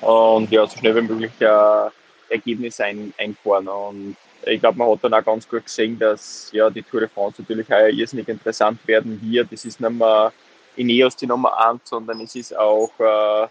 [0.00, 1.90] und ja, so schnell wie möglich äh,
[2.28, 3.68] Ergebnis ein, einfahren.
[3.68, 7.08] Und ich glaube, man hat dann auch ganz gut gesehen, dass ja, die Tour de
[7.08, 9.52] France natürlich auch irrsinnig interessant werden wird.
[9.52, 10.32] Das ist nicht mehr
[10.76, 13.48] Ineos die Nummer 1, sondern es ist auch äh,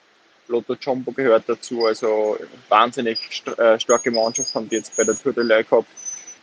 [0.48, 1.86] Lotto Jumbo gehört dazu.
[1.86, 2.38] Also
[2.70, 5.88] wahnsinnig st äh, starke Mannschaft haben die jetzt bei der Tour de l'Oeil gehabt.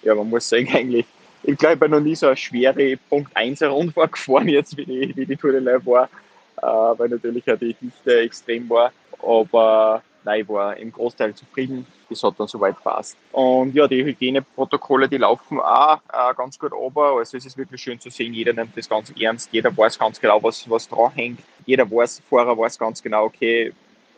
[0.03, 1.07] Ja, man muss sagen, eigentlich,
[1.42, 4.84] ich glaube, ich bin noch nie so eine schwere Punkt 1 Rundfahrt gefahren, jetzt wie
[4.84, 6.09] die, wie die Tour de l'Oeil war,
[6.57, 8.92] äh, weil natürlich ja die Dichte extrem war.
[9.20, 11.87] Aber nein, war im Großteil zufrieden.
[12.09, 13.16] Das hat dann soweit passt.
[13.33, 17.16] Und ja, die Hygieneprotokolle, die laufen auch äh, ganz gut runter.
[17.18, 20.20] Also es ist wirklich schön zu sehen, jeder nimmt das ganz ernst, jeder weiß ganz
[20.20, 21.41] genau, was, was dran hängt.
[21.66, 23.72] Jeder weiß, Fahrer weiß ganz genau, okay,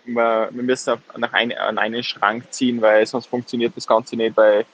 [0.04, 4.36] wir, wir müssen nach ein, an einen Schrank ziehen, weil sonst funktioniert das Ganze nicht,
[4.36, 4.64] weil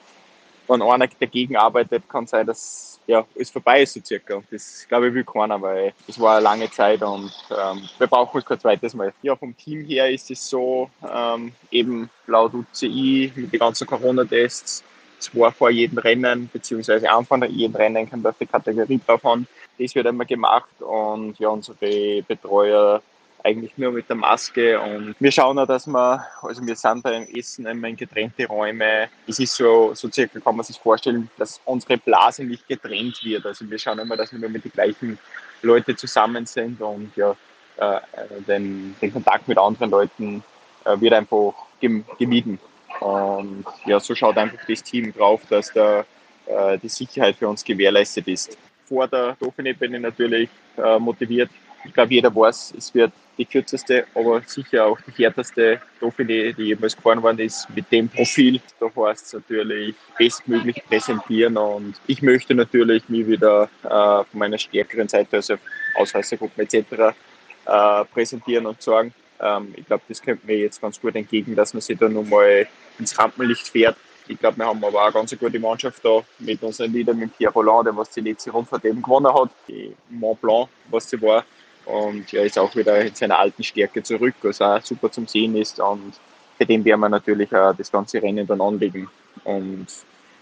[0.67, 4.43] wenn einer dagegen arbeitet, kann sein, dass ja, es vorbei ist so circa.
[4.51, 8.37] Das glaube ich will keiner, weil das war eine lange Zeit und ähm, wir brauchen
[8.37, 9.13] es kein zweites Mal.
[9.21, 14.83] Ja, vom Team her ist es so, ähm, eben laut UCI mit den ganzen Corona-Tests,
[15.19, 19.47] zwei vor jedem Rennen, beziehungsweise Anfang jedem Rennen kommt auf die Kategorie drauf an.
[19.79, 23.01] Das wird immer gemacht und ja, unsere Betreuer
[23.43, 27.23] eigentlich nur mit der Maske und wir schauen auch, dass wir, also wir sind beim
[27.23, 29.09] Essen immer in getrennte Räume.
[29.27, 33.45] Es ist so, so circa kann man sich vorstellen, dass unsere Blase nicht getrennt wird.
[33.45, 35.17] Also wir schauen immer, dass wir mit den gleichen
[35.61, 37.35] Leuten zusammen sind und ja,
[37.77, 37.99] äh,
[38.47, 40.43] den, den Kontakt mit anderen Leuten
[40.85, 42.59] äh, wird einfach gemieden.
[42.99, 46.03] Und ja, so schaut einfach das Team drauf, dass da
[46.47, 48.57] äh, die Sicherheit für uns gewährleistet ist.
[48.87, 51.49] Vor der Dauphiné bin ich natürlich äh, motiviert.
[51.87, 56.63] Ich glaube, jeder weiß, es wird die kürzeste, aber sicher auch die härteste Dauphiné, die
[56.63, 58.59] jemals gefahren worden ist, mit dem Profil.
[58.79, 64.57] Da heißt es natürlich bestmöglich präsentieren und ich möchte natürlich mich wieder äh, von meiner
[64.57, 65.55] stärkeren Seite, also
[65.95, 66.75] Ausreißergruppen etc.,
[67.65, 71.73] äh, präsentieren und sagen, ähm, ich glaube, das kommt mir jetzt ganz gut entgegen, dass
[71.73, 72.67] man sich da nochmal
[72.99, 73.95] ins Rampenlicht fährt.
[74.27, 77.37] Ich glaube, wir haben aber auch eine ganz gute Mannschaft da mit unseren Liedern, mit
[77.37, 81.21] Pierre Roland, der was die letzte Rundfahrt eben gewonnen hat, die Mont Blanc, was sie
[81.21, 81.45] war,
[81.87, 85.55] und er ist auch wieder in seiner alten Stärke zurück, was auch super zum Sehen
[85.55, 85.79] ist.
[85.79, 86.13] Und
[86.59, 89.09] bei dem werden wir natürlich auch das ganze Rennen dann anlegen.
[89.45, 89.87] Und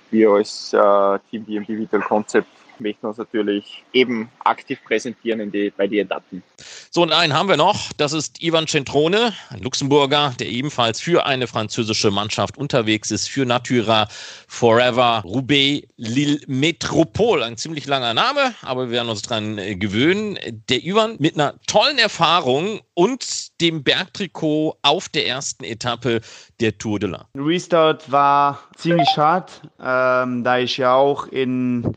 [0.10, 2.48] wir als äh, Team BMB Vital Concept
[2.80, 6.43] möchten uns natürlich eben aktiv präsentieren in die, bei den Etappen.
[6.89, 7.91] So, und einen haben wir noch.
[7.93, 13.45] Das ist Ivan Centrone, ein Luxemburger, der ebenfalls für eine französische Mannschaft unterwegs ist, für
[13.45, 14.07] Natura
[14.47, 17.43] Forever Roubaix Lille Métropole.
[17.43, 20.38] Ein ziemlich langer Name, aber wir werden uns dran äh, gewöhnen.
[20.69, 26.21] Der Ivan mit einer tollen Erfahrung und dem Bergtrikot auf der ersten Etappe
[26.59, 27.28] der Tour de la.
[27.36, 31.95] Restart war ziemlich hart, ähm, da ich ja auch in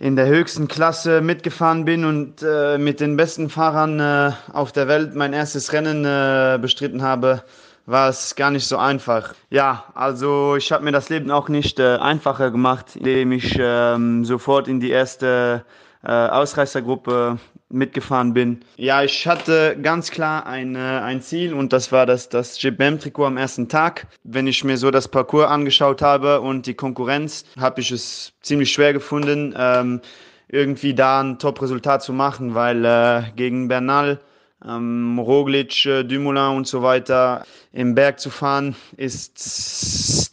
[0.00, 4.86] in der höchsten Klasse mitgefahren bin und äh, mit den besten Fahrern äh, auf der
[4.86, 7.42] Welt mein erstes Rennen äh, bestritten habe,
[7.86, 9.34] war es gar nicht so einfach.
[9.50, 14.24] Ja, also ich habe mir das Leben auch nicht äh, einfacher gemacht, indem ich ähm,
[14.24, 15.64] sofort in die erste
[16.04, 17.38] äh, Ausreißergruppe
[17.70, 18.60] mitgefahren bin.
[18.76, 23.26] Ja, ich hatte ganz klar ein, äh, ein Ziel und das war das, das GBM-Trikot
[23.26, 24.06] am ersten Tag.
[24.24, 28.72] Wenn ich mir so das Parcours angeschaut habe und die Konkurrenz, habe ich es ziemlich
[28.72, 30.00] schwer gefunden, ähm,
[30.48, 34.20] irgendwie da ein Top-Resultat zu machen, weil äh, gegen Bernal
[34.66, 39.38] ähm, Roglic, äh, Dumoulin und so weiter im Berg zu fahren, ist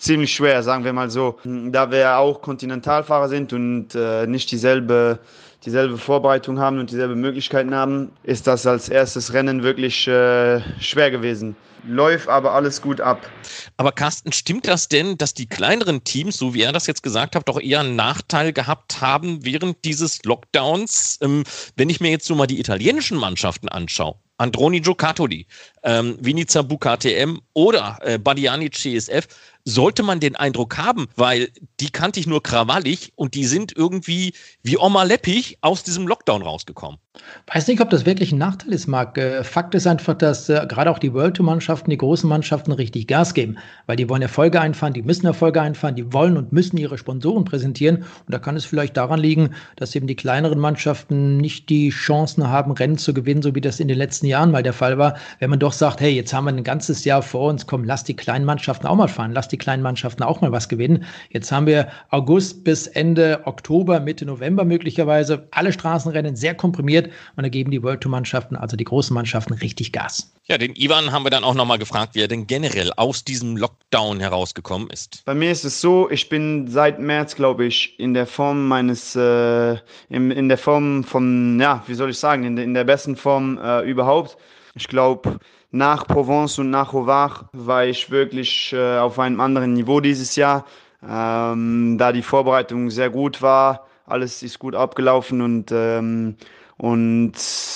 [0.02, 1.38] ziemlich schwer, sagen wir mal so.
[1.44, 5.20] Da wir auch Kontinentalfahrer sind und äh, nicht dieselbe
[5.66, 11.12] dieselbe Vorbereitung haben und dieselbe Möglichkeiten haben, ist das als erstes Rennen wirklich äh, schwer
[11.12, 11.56] gewesen.
[11.88, 13.30] Läuft aber alles gut ab.
[13.78, 17.36] Aber Carsten, stimmt das denn, dass die kleineren Teams, so wie er das jetzt gesagt
[17.36, 21.20] hat, doch eher einen Nachteil gehabt haben während dieses Lockdowns?
[21.22, 21.44] Ähm,
[21.76, 25.48] wenn ich mir jetzt so mal die italienischen Mannschaften anschaue, Androni Giocattoli,
[25.84, 29.28] ähm, Vinica KTM oder äh, Badiani CSF,
[29.66, 31.50] sollte man den Eindruck haben, weil
[31.80, 36.44] die kannte ich nur krawallig und die sind irgendwie wie Oma Leppich aus diesem Lockdown
[36.44, 37.00] rausgekommen.
[37.48, 39.18] Weiß nicht, ob das wirklich ein Nachteil ist, Marc.
[39.18, 43.08] Äh, Fakt ist einfach, dass äh, gerade auch die World Tour-Mannschaften, die großen Mannschaften richtig
[43.08, 46.78] Gas geben, weil die wollen Erfolge einfahren, die müssen Erfolge einfahren, die wollen und müssen
[46.78, 47.98] ihre Sponsoren präsentieren.
[47.98, 52.50] Und da kann es vielleicht daran liegen, dass eben die kleineren Mannschaften nicht die Chancen
[52.50, 55.16] haben, Rennen zu gewinnen, so wie das in den letzten Jahren mal der Fall war.
[55.40, 58.04] Wenn man doch sagt, hey, jetzt haben wir ein ganzes Jahr vor uns, komm, lass
[58.04, 61.06] die kleinen Mannschaften auch mal fahren, lass die kleinen Mannschaften auch mal was gewinnen.
[61.30, 67.44] Jetzt haben wir August bis Ende Oktober, Mitte November möglicherweise alle Straßenrennen sehr komprimiert und
[67.44, 70.32] da geben die World Tour Mannschaften, also die großen Mannschaften, richtig Gas.
[70.48, 73.58] Ja, den Ivan haben wir dann auch nochmal gefragt, wie er denn generell aus diesem
[73.58, 75.24] Lockdown herausgekommen ist.
[75.26, 79.16] Bei mir ist es so, ich bin seit März, glaube ich, in der Form meines,
[79.16, 79.76] äh,
[80.10, 83.58] in, in der Form von, ja, wie soll ich sagen, in, in der besten Form
[83.58, 84.38] äh, überhaupt.
[84.78, 85.40] Ich glaube,
[85.72, 90.66] nach Provence und nach Hovar war ich wirklich äh, auf einem anderen Niveau dieses Jahr,
[91.02, 93.88] ähm, da die Vorbereitung sehr gut war.
[94.06, 96.36] Alles ist gut abgelaufen und, ähm,
[96.76, 97.34] und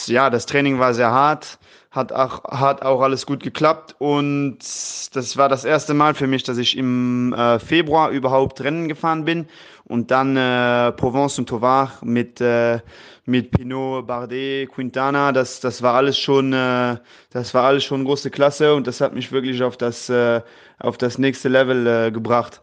[0.07, 1.57] ja, das Training war sehr hart,
[1.89, 6.43] hat auch, hat auch alles gut geklappt und das war das erste Mal für mich,
[6.43, 9.47] dass ich im äh, Februar überhaupt Rennen gefahren bin
[9.89, 12.79] und dann äh, Provence und Tovar mit, äh,
[13.25, 16.95] mit Pinot, Bardet, Quintana, das, das war alles schon, äh,
[17.31, 20.41] das war alles schon große Klasse und das hat mich wirklich auf das, äh,
[20.77, 22.61] auf das nächste Level äh, gebracht.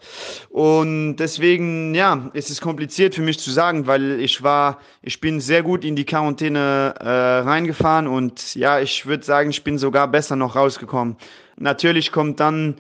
[0.50, 5.40] Und deswegen, ja, es ist kompliziert für mich zu sagen, weil ich war, ich bin
[5.40, 10.06] sehr gut in die Quarantäne äh, reingefahren und ja, ich würde sagen, ich bin sogar
[10.06, 11.16] besser noch rausgekommen.
[11.58, 12.76] Natürlich kommt dann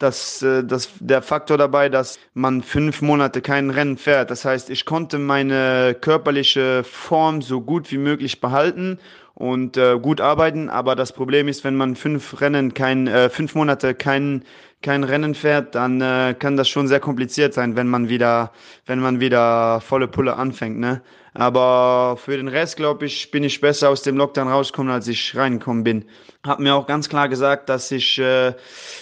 [0.00, 4.30] das, äh, das, der Faktor dabei, dass man fünf Monate kein Rennen fährt.
[4.30, 8.98] Das heißt, ich konnte meine körperliche Form so gut wie möglich behalten
[9.40, 10.68] und äh, gut arbeiten.
[10.68, 14.44] Aber das Problem ist, wenn man fünf Rennen, kein, äh, fünf Monate kein,
[14.82, 18.52] kein Rennen fährt, dann äh, kann das schon sehr kompliziert sein, wenn man wieder,
[18.84, 20.78] wenn man wieder volle Pulle anfängt.
[20.78, 21.00] Ne?
[21.32, 25.34] Aber für den Rest, glaube ich, bin ich besser aus dem Lockdown rausgekommen, als ich
[25.34, 26.04] reingekommen bin.
[26.44, 28.52] Hab mir auch ganz klar gesagt, dass ich, äh,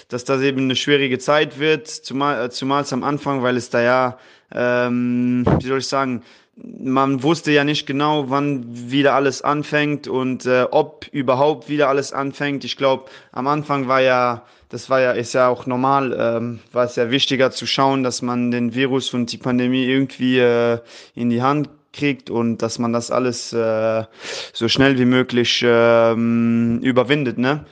[0.08, 3.82] dass das eben eine schwierige Zeit wird, zumal, äh, zumal am Anfang, weil es da
[3.82, 4.18] ja,
[4.54, 6.22] ähm, wie soll ich sagen,
[6.62, 12.12] man wusste ja nicht genau, wann wieder alles anfängt und äh, ob überhaupt wieder alles
[12.12, 12.64] anfängt.
[12.64, 16.84] Ich glaube, am Anfang war ja, das war ja, ist ja auch normal, ähm, war
[16.84, 20.78] es ja wichtiger zu schauen, dass man den Virus und die Pandemie irgendwie äh,
[21.14, 24.04] in die Hand kriegt und dass man das alles äh,
[24.52, 27.38] so schnell wie möglich ähm, überwindet.
[27.38, 27.64] Ne?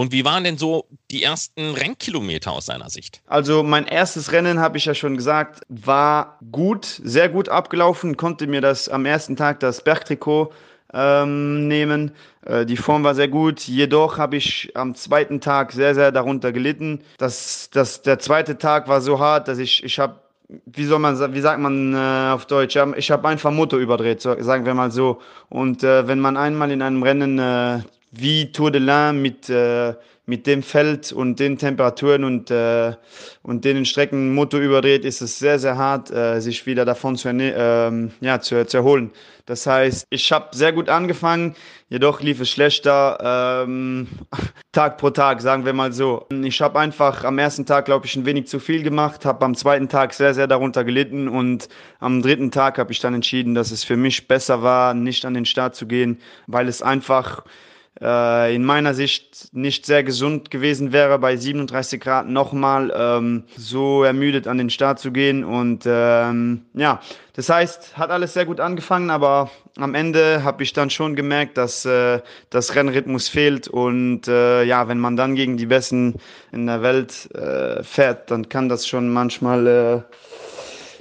[0.00, 3.20] Und wie waren denn so die ersten Rennkilometer aus seiner Sicht?
[3.26, 8.46] Also mein erstes Rennen, habe ich ja schon gesagt, war gut, sehr gut abgelaufen, konnte
[8.46, 10.54] mir das am ersten Tag das Bergtrikot
[10.94, 12.12] ähm, nehmen.
[12.46, 16.50] Äh, die Form war sehr gut, jedoch habe ich am zweiten Tag sehr, sehr darunter
[16.50, 17.00] gelitten.
[17.18, 20.18] Das, das, der zweite Tag war so hart, dass ich, ich habe
[20.64, 22.74] wie soll man wie sagt man äh, auf Deutsch?
[22.96, 25.20] Ich habe einfach Motor überdreht, sagen wir mal so.
[25.50, 27.80] Und äh, wenn man einmal in einem Rennen äh,
[28.10, 29.94] wie Tour de l'Ain mit äh,
[30.30, 32.94] mit dem Feld und den Temperaturen und, äh,
[33.42, 37.28] und den Strecken Motor überdreht, ist es sehr, sehr hart, äh, sich wieder davon zu,
[37.28, 39.10] ähm, ja, zu, zu erholen.
[39.46, 41.56] Das heißt, ich habe sehr gut angefangen,
[41.88, 44.06] jedoch lief es schlechter, ähm,
[44.72, 46.28] Tag pro Tag, sagen wir mal so.
[46.44, 49.56] Ich habe einfach am ersten Tag, glaube ich, ein wenig zu viel gemacht, habe am
[49.56, 53.72] zweiten Tag sehr, sehr darunter gelitten und am dritten Tag habe ich dann entschieden, dass
[53.72, 57.42] es für mich besser war, nicht an den Start zu gehen, weil es einfach
[58.00, 64.04] äh, in meiner Sicht nicht sehr gesund gewesen wäre, bei 37 Grad nochmal ähm, so
[64.04, 65.44] ermüdet an den Start zu gehen.
[65.44, 67.00] Und ähm, ja,
[67.34, 71.58] das heißt, hat alles sehr gut angefangen, aber am Ende habe ich dann schon gemerkt,
[71.58, 72.20] dass äh,
[72.50, 73.68] das Rennrhythmus fehlt.
[73.68, 76.14] Und äh, ja, wenn man dann gegen die Besten
[76.52, 80.02] in der Welt äh, fährt, dann kann das schon manchmal äh,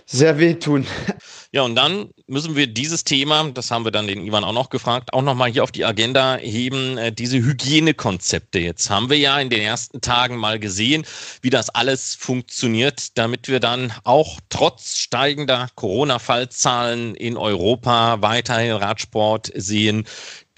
[0.06, 0.86] sehr wehtun.
[1.52, 4.70] Ja, und dann müssen wir dieses Thema, das haben wir dann den Ivan auch noch
[4.70, 8.60] gefragt, auch nochmal hier auf die Agenda heben, äh, diese Hygienekonzepte.
[8.60, 11.08] Jetzt haben wir ja in den ersten Tagen mal gesehen,
[11.42, 19.52] wie das alles funktioniert, damit wir dann auch trotz steigender Corona-Fallzahlen in Europa weiterhin Radsport
[19.56, 20.06] sehen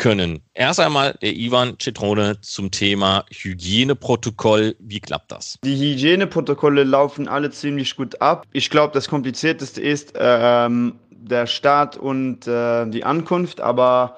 [0.01, 0.41] können.
[0.55, 4.75] Erst einmal der Ivan Cetrone zum Thema Hygieneprotokoll.
[4.79, 5.59] Wie klappt das?
[5.63, 8.47] Die Hygieneprotokolle laufen alle ziemlich gut ab.
[8.51, 14.17] Ich glaube, das Komplizierteste ist ähm, der Start und äh, die Ankunft, aber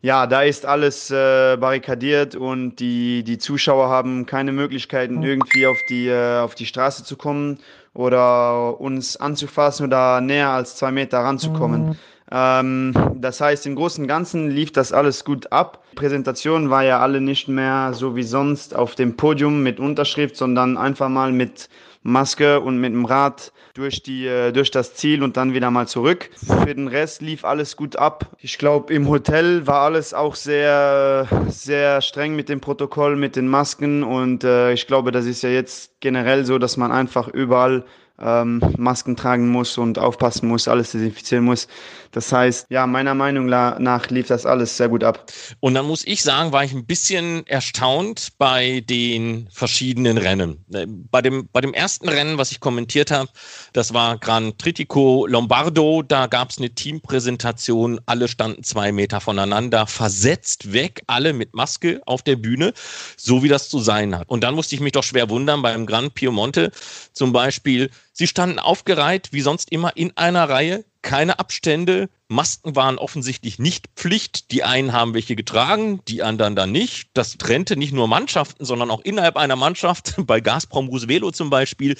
[0.00, 5.78] ja, da ist alles äh, barrikadiert und die, die Zuschauer haben keine Möglichkeiten, irgendwie auf
[5.88, 7.58] die, äh, auf die Straße zu kommen
[7.94, 11.86] oder uns anzufassen oder näher als zwei Meter ranzukommen.
[11.86, 11.96] Mhm.
[12.30, 15.84] Ähm, das heißt, im Großen und Ganzen lief das alles gut ab.
[15.92, 20.36] Die Präsentation war ja alle nicht mehr so wie sonst auf dem Podium mit Unterschrift,
[20.36, 21.68] sondern einfach mal mit
[22.02, 25.86] Maske und mit dem Rad durch, die, äh, durch das Ziel und dann wieder mal
[25.86, 26.30] zurück.
[26.36, 28.30] Für den Rest lief alles gut ab.
[28.40, 33.48] Ich glaube, im Hotel war alles auch sehr, sehr streng mit dem Protokoll, mit den
[33.48, 37.84] Masken und äh, ich glaube, das ist ja jetzt generell so, dass man einfach überall
[38.18, 41.68] ähm, Masken tragen muss und aufpassen muss, alles desinfizieren muss.
[42.10, 45.30] Das heißt, ja, meiner Meinung nach lief das alles sehr gut ab.
[45.60, 50.64] Und dann muss ich sagen, war ich ein bisschen erstaunt bei den verschiedenen Rennen.
[50.72, 53.30] Äh, bei dem, bei dem ersten Rennen, was ich kommentiert habe,
[53.72, 59.86] das war Gran Tritico Lombardo, da gab es eine Teampräsentation, alle standen zwei Meter voneinander,
[59.86, 62.72] versetzt weg, alle mit Maske auf der Bühne,
[63.16, 64.28] so wie das zu sein hat.
[64.28, 66.70] Und dann musste ich mich doch schwer wundern beim Gran Piemonte
[67.12, 72.10] zum Beispiel, Sie standen aufgereiht, wie sonst immer, in einer Reihe, keine Abstände.
[72.28, 74.50] Masken waren offensichtlich nicht Pflicht.
[74.50, 77.10] Die einen haben welche getragen, die anderen dann nicht.
[77.14, 80.14] Das trennte nicht nur Mannschaften, sondern auch innerhalb einer Mannschaft.
[80.26, 81.96] Bei Gazprom Rusvelo zum Beispiel.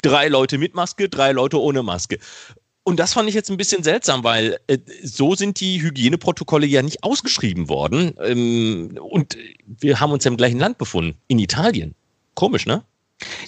[0.00, 2.20] Drei Leute mit Maske, drei Leute ohne Maske.
[2.84, 6.82] Und das fand ich jetzt ein bisschen seltsam, weil äh, so sind die Hygieneprotokolle ja
[6.82, 8.14] nicht ausgeschrieben worden.
[8.22, 9.36] Ähm, und
[9.66, 11.96] wir haben uns ja im gleichen Land befunden, in Italien.
[12.34, 12.84] Komisch, ne?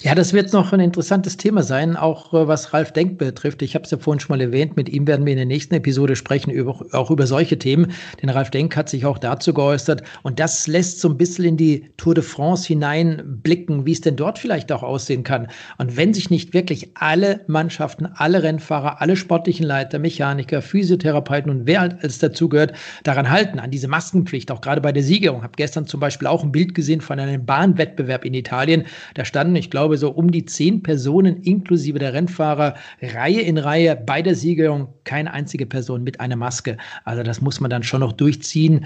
[0.01, 3.61] Ja, das wird noch ein interessantes Thema sein, auch äh, was Ralf Denk betrifft.
[3.61, 5.75] Ich habe es ja vorhin schon mal erwähnt, mit ihm werden wir in der nächsten
[5.75, 7.91] Episode sprechen, über, auch über solche Themen.
[8.19, 10.01] Denn Ralf Denk hat sich auch dazu geäußert.
[10.23, 14.15] Und das lässt so ein bisschen in die Tour de France hineinblicken, wie es denn
[14.15, 15.49] dort vielleicht auch aussehen kann.
[15.77, 21.67] Und wenn sich nicht wirklich alle Mannschaften, alle Rennfahrer, alle sportlichen Leiter, Mechaniker, Physiotherapeuten und
[21.67, 25.39] wer alles dazugehört, daran halten, an diese Maskenpflicht, auch gerade bei der Siegerung.
[25.39, 28.85] Ich habe gestern zum Beispiel auch ein Bild gesehen von einem Bahnwettbewerb in Italien.
[29.13, 33.95] Da standen ich glaube, so um die zehn Personen inklusive der Rennfahrer, Reihe in Reihe
[33.95, 36.77] bei der Siegerung, keine einzige Person mit einer Maske.
[37.03, 38.85] Also das muss man dann schon noch durchziehen.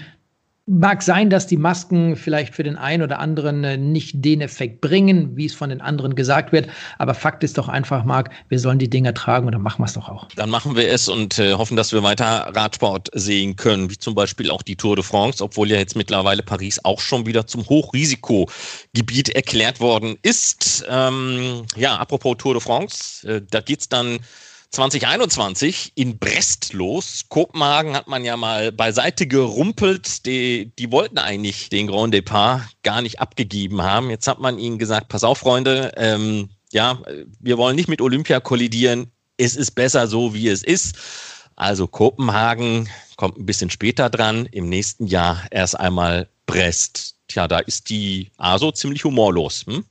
[0.65, 4.79] Mag sein, dass die Masken vielleicht für den einen oder anderen äh, nicht den Effekt
[4.79, 6.69] bringen, wie es von den anderen gesagt wird.
[6.97, 9.87] Aber Fakt ist doch einfach, Marc, wir sollen die Dinger tragen und dann machen wir
[9.87, 10.29] es doch auch.
[10.37, 14.15] Dann machen wir es und äh, hoffen, dass wir weiter Radsport sehen können, wie zum
[14.15, 17.67] Beispiel auch die Tour de France, obwohl ja jetzt mittlerweile Paris auch schon wieder zum
[17.67, 20.85] Hochrisikogebiet erklärt worden ist.
[20.89, 24.19] Ähm, ja, apropos Tour de France, äh, da es dann
[24.73, 27.25] 2021 in Brest los.
[27.29, 30.25] Kopenhagen hat man ja mal beiseite gerumpelt.
[30.25, 34.09] Die, die wollten eigentlich den Grand Depart gar nicht abgegeben haben.
[34.09, 36.99] Jetzt hat man ihnen gesagt, pass auf, Freunde, ähm, ja,
[37.39, 39.11] wir wollen nicht mit Olympia kollidieren.
[39.37, 40.95] Es ist besser so, wie es ist.
[41.55, 44.47] Also Kopenhagen kommt ein bisschen später dran.
[44.47, 47.13] Im nächsten Jahr erst einmal Brest.
[47.27, 49.65] Tja, da ist die ASO ziemlich humorlos.
[49.67, 49.85] Hm?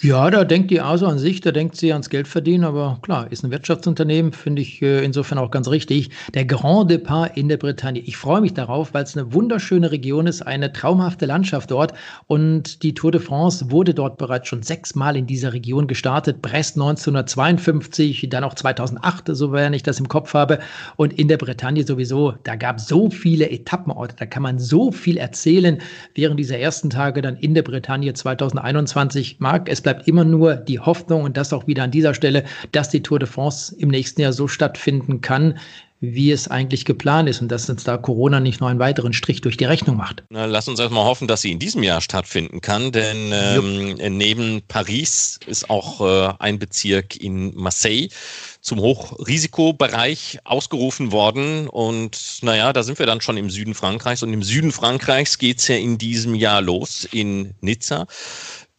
[0.00, 3.30] Ja, da denkt die ASO an sich, da denkt sie ans Geld verdienen, aber klar,
[3.30, 6.10] ist ein Wirtschaftsunternehmen, finde ich äh, insofern auch ganz richtig.
[6.34, 8.00] Der Grand Depart in der Bretagne.
[8.00, 11.94] Ich freue mich darauf, weil es eine wunderschöne Region ist, eine traumhafte Landschaft dort
[12.26, 16.42] und die Tour de France wurde dort bereits schon sechsmal in dieser Region gestartet.
[16.42, 20.60] Brest 1952, dann auch 2008, so wenn ich das im Kopf habe
[20.96, 22.34] und in der Bretagne sowieso.
[22.44, 25.78] Da gab es so viele Etappenorte, da kann man so viel erzählen
[26.14, 29.36] während dieser ersten Tage dann in der Bretagne 2021.
[29.40, 29.68] Marc Tag.
[29.68, 33.02] Es bleibt immer nur die Hoffnung und das auch wieder an dieser Stelle, dass die
[33.02, 35.58] Tour de France im nächsten Jahr so stattfinden kann,
[36.00, 39.40] wie es eigentlich geplant ist und dass uns da Corona nicht noch einen weiteren Strich
[39.40, 40.22] durch die Rechnung macht.
[40.30, 44.62] Na, lass uns erstmal hoffen, dass sie in diesem Jahr stattfinden kann, denn ähm, neben
[44.68, 48.10] Paris ist auch äh, ein Bezirk in Marseille
[48.60, 51.68] zum Hochrisikobereich ausgerufen worden.
[51.68, 54.22] Und naja, da sind wir dann schon im Süden Frankreichs.
[54.22, 58.06] Und im Süden Frankreichs geht es ja in diesem Jahr los, in Nizza.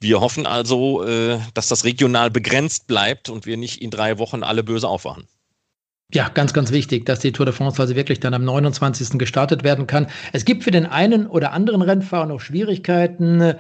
[0.01, 4.43] Wir hoffen also, äh, dass das regional begrenzt bleibt und wir nicht in drei Wochen
[4.43, 5.27] alle böse aufwachen.
[6.11, 9.19] Ja, ganz, ganz wichtig, dass die Tour de France also wirklich dann am 29.
[9.19, 10.07] gestartet werden kann.
[10.33, 13.55] Es gibt für den einen oder anderen Rennfahrer noch Schwierigkeiten.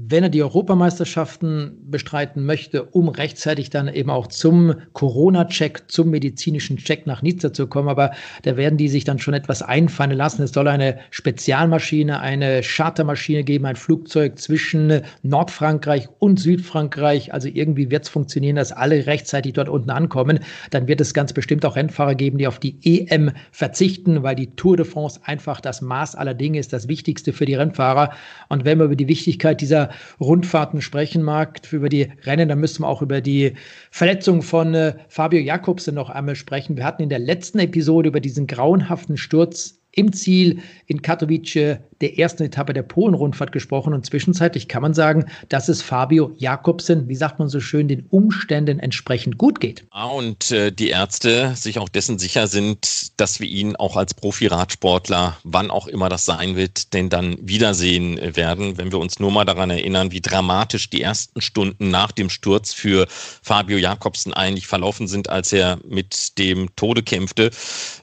[0.00, 6.76] Wenn er die Europameisterschaften bestreiten möchte, um rechtzeitig dann eben auch zum Corona-Check, zum medizinischen
[6.76, 7.88] Check nach Nizza zu kommen.
[7.88, 8.12] Aber
[8.44, 10.44] da werden die sich dann schon etwas einfallen lassen.
[10.44, 17.34] Es soll eine Spezialmaschine, eine Chartermaschine geben, ein Flugzeug zwischen Nordfrankreich und Südfrankreich.
[17.34, 20.38] Also irgendwie wird es funktionieren, dass alle rechtzeitig dort unten ankommen.
[20.70, 24.54] Dann wird es ganz bestimmt auch Rennfahrer geben, die auf die EM verzichten, weil die
[24.54, 28.12] Tour de France einfach das Maß aller Dinge ist, das Wichtigste für die Rennfahrer.
[28.48, 29.87] Und wenn man über die Wichtigkeit dieser
[30.20, 33.54] Rundfahrten sprechen mag, über die Rennen, dann müssen wir auch über die
[33.90, 36.76] Verletzung von äh, Fabio Jakobsen noch einmal sprechen.
[36.76, 42.18] Wir hatten in der letzten Episode über diesen grauenhaften Sturz im Ziel in Katowice der
[42.18, 47.14] ersten Etappe der Polen-Rundfahrt gesprochen und zwischenzeitlich kann man sagen, dass es Fabio Jakobsen, wie
[47.14, 49.84] sagt man so schön, den Umständen entsprechend gut geht.
[49.90, 54.14] Ah, und äh, die Ärzte sich auch dessen sicher sind, dass wir ihn auch als
[54.14, 59.30] Profi-Radsportler, wann auch immer das sein wird, denn dann wiedersehen werden, wenn wir uns nur
[59.30, 64.66] mal daran erinnern, wie dramatisch die ersten Stunden nach dem Sturz für Fabio Jakobsen eigentlich
[64.66, 67.50] verlaufen sind, als er mit dem Tode kämpfte.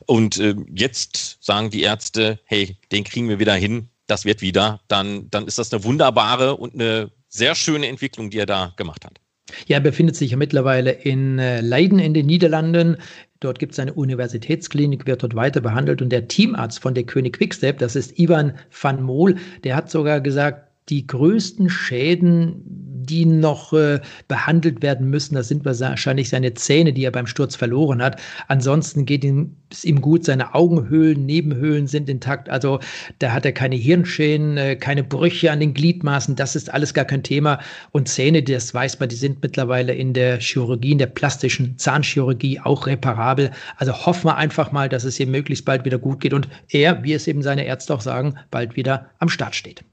[0.05, 4.79] Und äh, jetzt sagen die Ärzte, hey, den kriegen wir wieder hin, das wird wieder,
[4.87, 9.03] dann, dann ist das eine wunderbare und eine sehr schöne Entwicklung, die er da gemacht
[9.03, 9.19] hat.
[9.67, 12.97] Ja, er befindet sich ja mittlerweile in äh, Leiden in den Niederlanden.
[13.41, 16.01] Dort gibt es eine Universitätsklinik, wird dort weiter behandelt.
[16.01, 20.21] Und der Teamarzt von der König Quickstep, das ist Ivan van Mool, der hat sogar
[20.21, 25.35] gesagt, die größten Schäden, die noch äh, behandelt werden müssen.
[25.35, 28.19] Das sind wahrscheinlich seine Zähne, die er beim Sturz verloren hat.
[28.47, 30.25] Ansonsten geht ihm, es ihm gut.
[30.25, 32.49] Seine Augenhöhlen, Nebenhöhlen sind intakt.
[32.49, 32.79] Also
[33.19, 36.35] da hat er keine Hirnschäden, äh, keine Brüche an den Gliedmaßen.
[36.35, 37.59] Das ist alles gar kein Thema.
[37.91, 42.59] Und Zähne, das weiß man, die sind mittlerweile in der Chirurgie, in der plastischen Zahnchirurgie
[42.61, 43.51] auch reparabel.
[43.77, 47.03] Also hoffen wir einfach mal, dass es ihm möglichst bald wieder gut geht und er,
[47.03, 49.83] wie es eben seine Ärzte auch sagen, bald wieder am Start steht.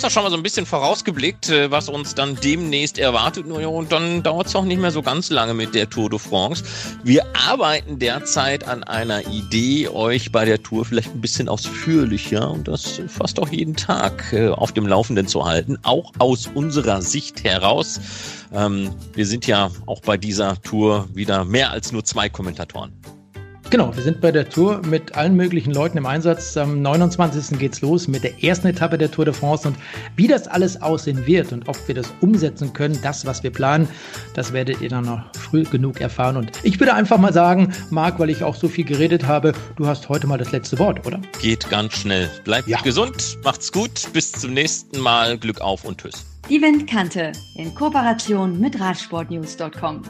[0.00, 3.44] Hast ja schon mal so ein bisschen vorausgeblickt, äh, was uns dann demnächst erwartet.
[3.44, 6.64] Und dann dauert es auch nicht mehr so ganz lange mit der Tour de France.
[7.04, 12.66] Wir arbeiten derzeit an einer Idee, euch bei der Tour vielleicht ein bisschen ausführlicher und
[12.66, 17.44] das fast auch jeden Tag äh, auf dem Laufenden zu halten, auch aus unserer Sicht
[17.44, 18.00] heraus.
[18.54, 22.90] Ähm, wir sind ja auch bei dieser Tour wieder mehr als nur zwei Kommentatoren.
[23.70, 26.56] Genau, wir sind bei der Tour mit allen möglichen Leuten im Einsatz.
[26.56, 27.56] Am 29.
[27.56, 29.76] geht's los mit der ersten Etappe der Tour de France und
[30.16, 33.88] wie das alles aussehen wird und ob wir das umsetzen können, das, was wir planen,
[34.34, 36.36] das werdet ihr dann noch früh genug erfahren.
[36.36, 39.86] Und ich würde einfach mal sagen, Marc, weil ich auch so viel geredet habe, du
[39.86, 41.20] hast heute mal das letzte Wort, oder?
[41.40, 42.28] Geht ganz schnell.
[42.42, 42.80] Bleibt ja.
[42.80, 46.26] gesund, macht's gut, bis zum nächsten Mal, Glück auf und tschüss.
[46.48, 50.02] Die Windkante in Kooperation mit Radsportnews.com.